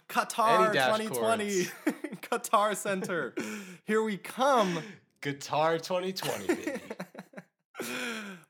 [0.08, 1.64] Qatar Any dash 2020
[2.22, 3.34] Qatar Center.
[3.84, 4.80] Here we come.
[5.20, 6.62] Guitar 2020, baby.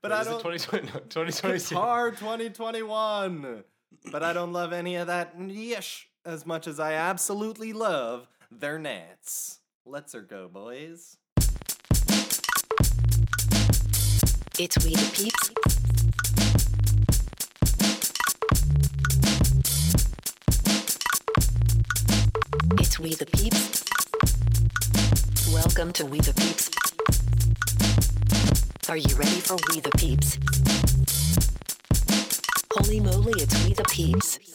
[0.03, 0.87] but Wait, I is don't 2020?
[0.87, 1.75] No, 2022.
[1.75, 3.64] Qatar 2021.
[4.12, 8.79] But I don't love any of that niche as much as I absolutely love their
[8.79, 9.61] Nats.
[9.87, 11.16] Let's her go, boys.
[14.61, 15.38] It's We the Peeps.
[23.01, 23.84] We the Peeps.
[25.55, 26.68] Welcome to We the Peeps.
[28.88, 30.36] Are you ready for We the Peeps?
[32.72, 34.47] Holy moly, it's We the Peeps.